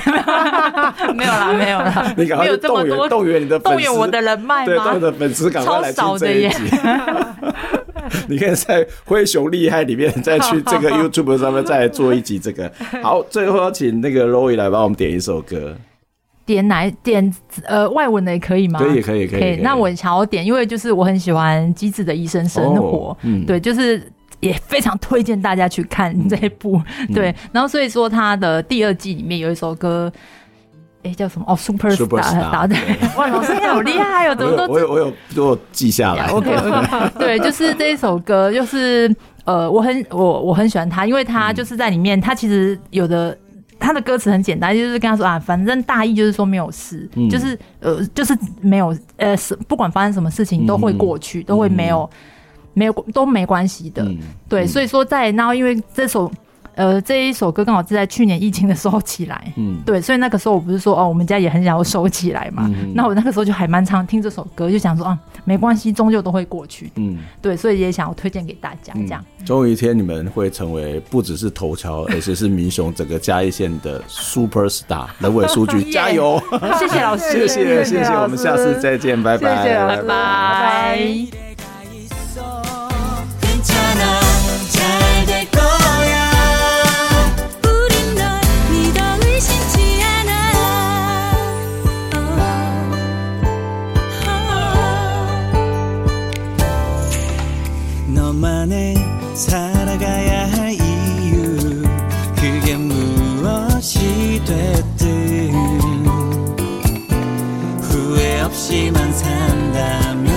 [1.16, 6.56] 没有啦，没有啦，你赶快动员动员你的动员我的人脉，对，动员的粉丝赶快来听这一集。
[8.28, 12.70] 你可以在灰熊厉害里面再去这个 YouTube 上面再来做一集这个。
[13.02, 15.76] 好，最后要请那个 Roy 来帮我们点一首歌。
[16.46, 17.34] 点哪点
[17.64, 18.78] 呃外文的也可以吗？
[18.78, 19.40] 可以可以可以。
[19.40, 24.02] 可以那我想要点，因为就是我很喜欢《机智的医生生活》，哦，嗯，对，就是
[24.40, 26.80] 也非常推荐大家去看这一部。
[27.08, 30.12] 嗯，对，然后所以说他的第二季里面有一首歌。
[31.04, 31.44] 哎，叫什么？
[31.46, 32.76] 哦，Super Star，答对！
[33.16, 36.26] 哇，老师你好厉害哦，怎么都我有我有都有记下来。
[36.32, 43.36] OK OK，对，就是这一首歌，就是呃，我很我我很喜欢他，因为他就是在里面，他其实有的
[43.78, 49.36] 他的歌词很简单，就是跟他说啊，反正大意就是说没有事，就是呃，就是没有呃，
[49.68, 52.08] 不管发生什么事情都会过去，都会没有
[52.72, 54.06] 没有都没关系的。
[54.48, 56.32] 对，所以说在然后因为这首。
[56.76, 69.24] 呃，这一首歌刚好是在去年疫情的时候起来，嗯，对，所以那个时候我不是说哦，我们家也很想要收起来嘛，嗯、那我那个时候就还蛮常听这首歌，就想说啊，没关系，终究都会过去，嗯，对，所以也想要推荐给大家，这样。
[69.44, 76.42] 总有一天你们会成为不只是头条，而且是民雄整个嘉义县的 super star 人文数据， 加油！
[76.78, 80.98] 谢谢老师，谢谢谢谢，我们下次再见，拜拜，拜拜。
[98.64, 98.94] 안에
[99.34, 101.82] 살아가야 할 이유
[102.34, 105.52] 그게 무엇이 됐든.
[107.82, 110.32] 후회 없이만 산다면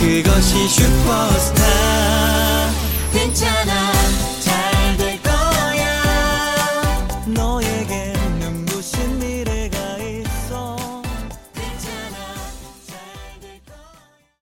[0.00, 1.57] 그것이 슈퍼스타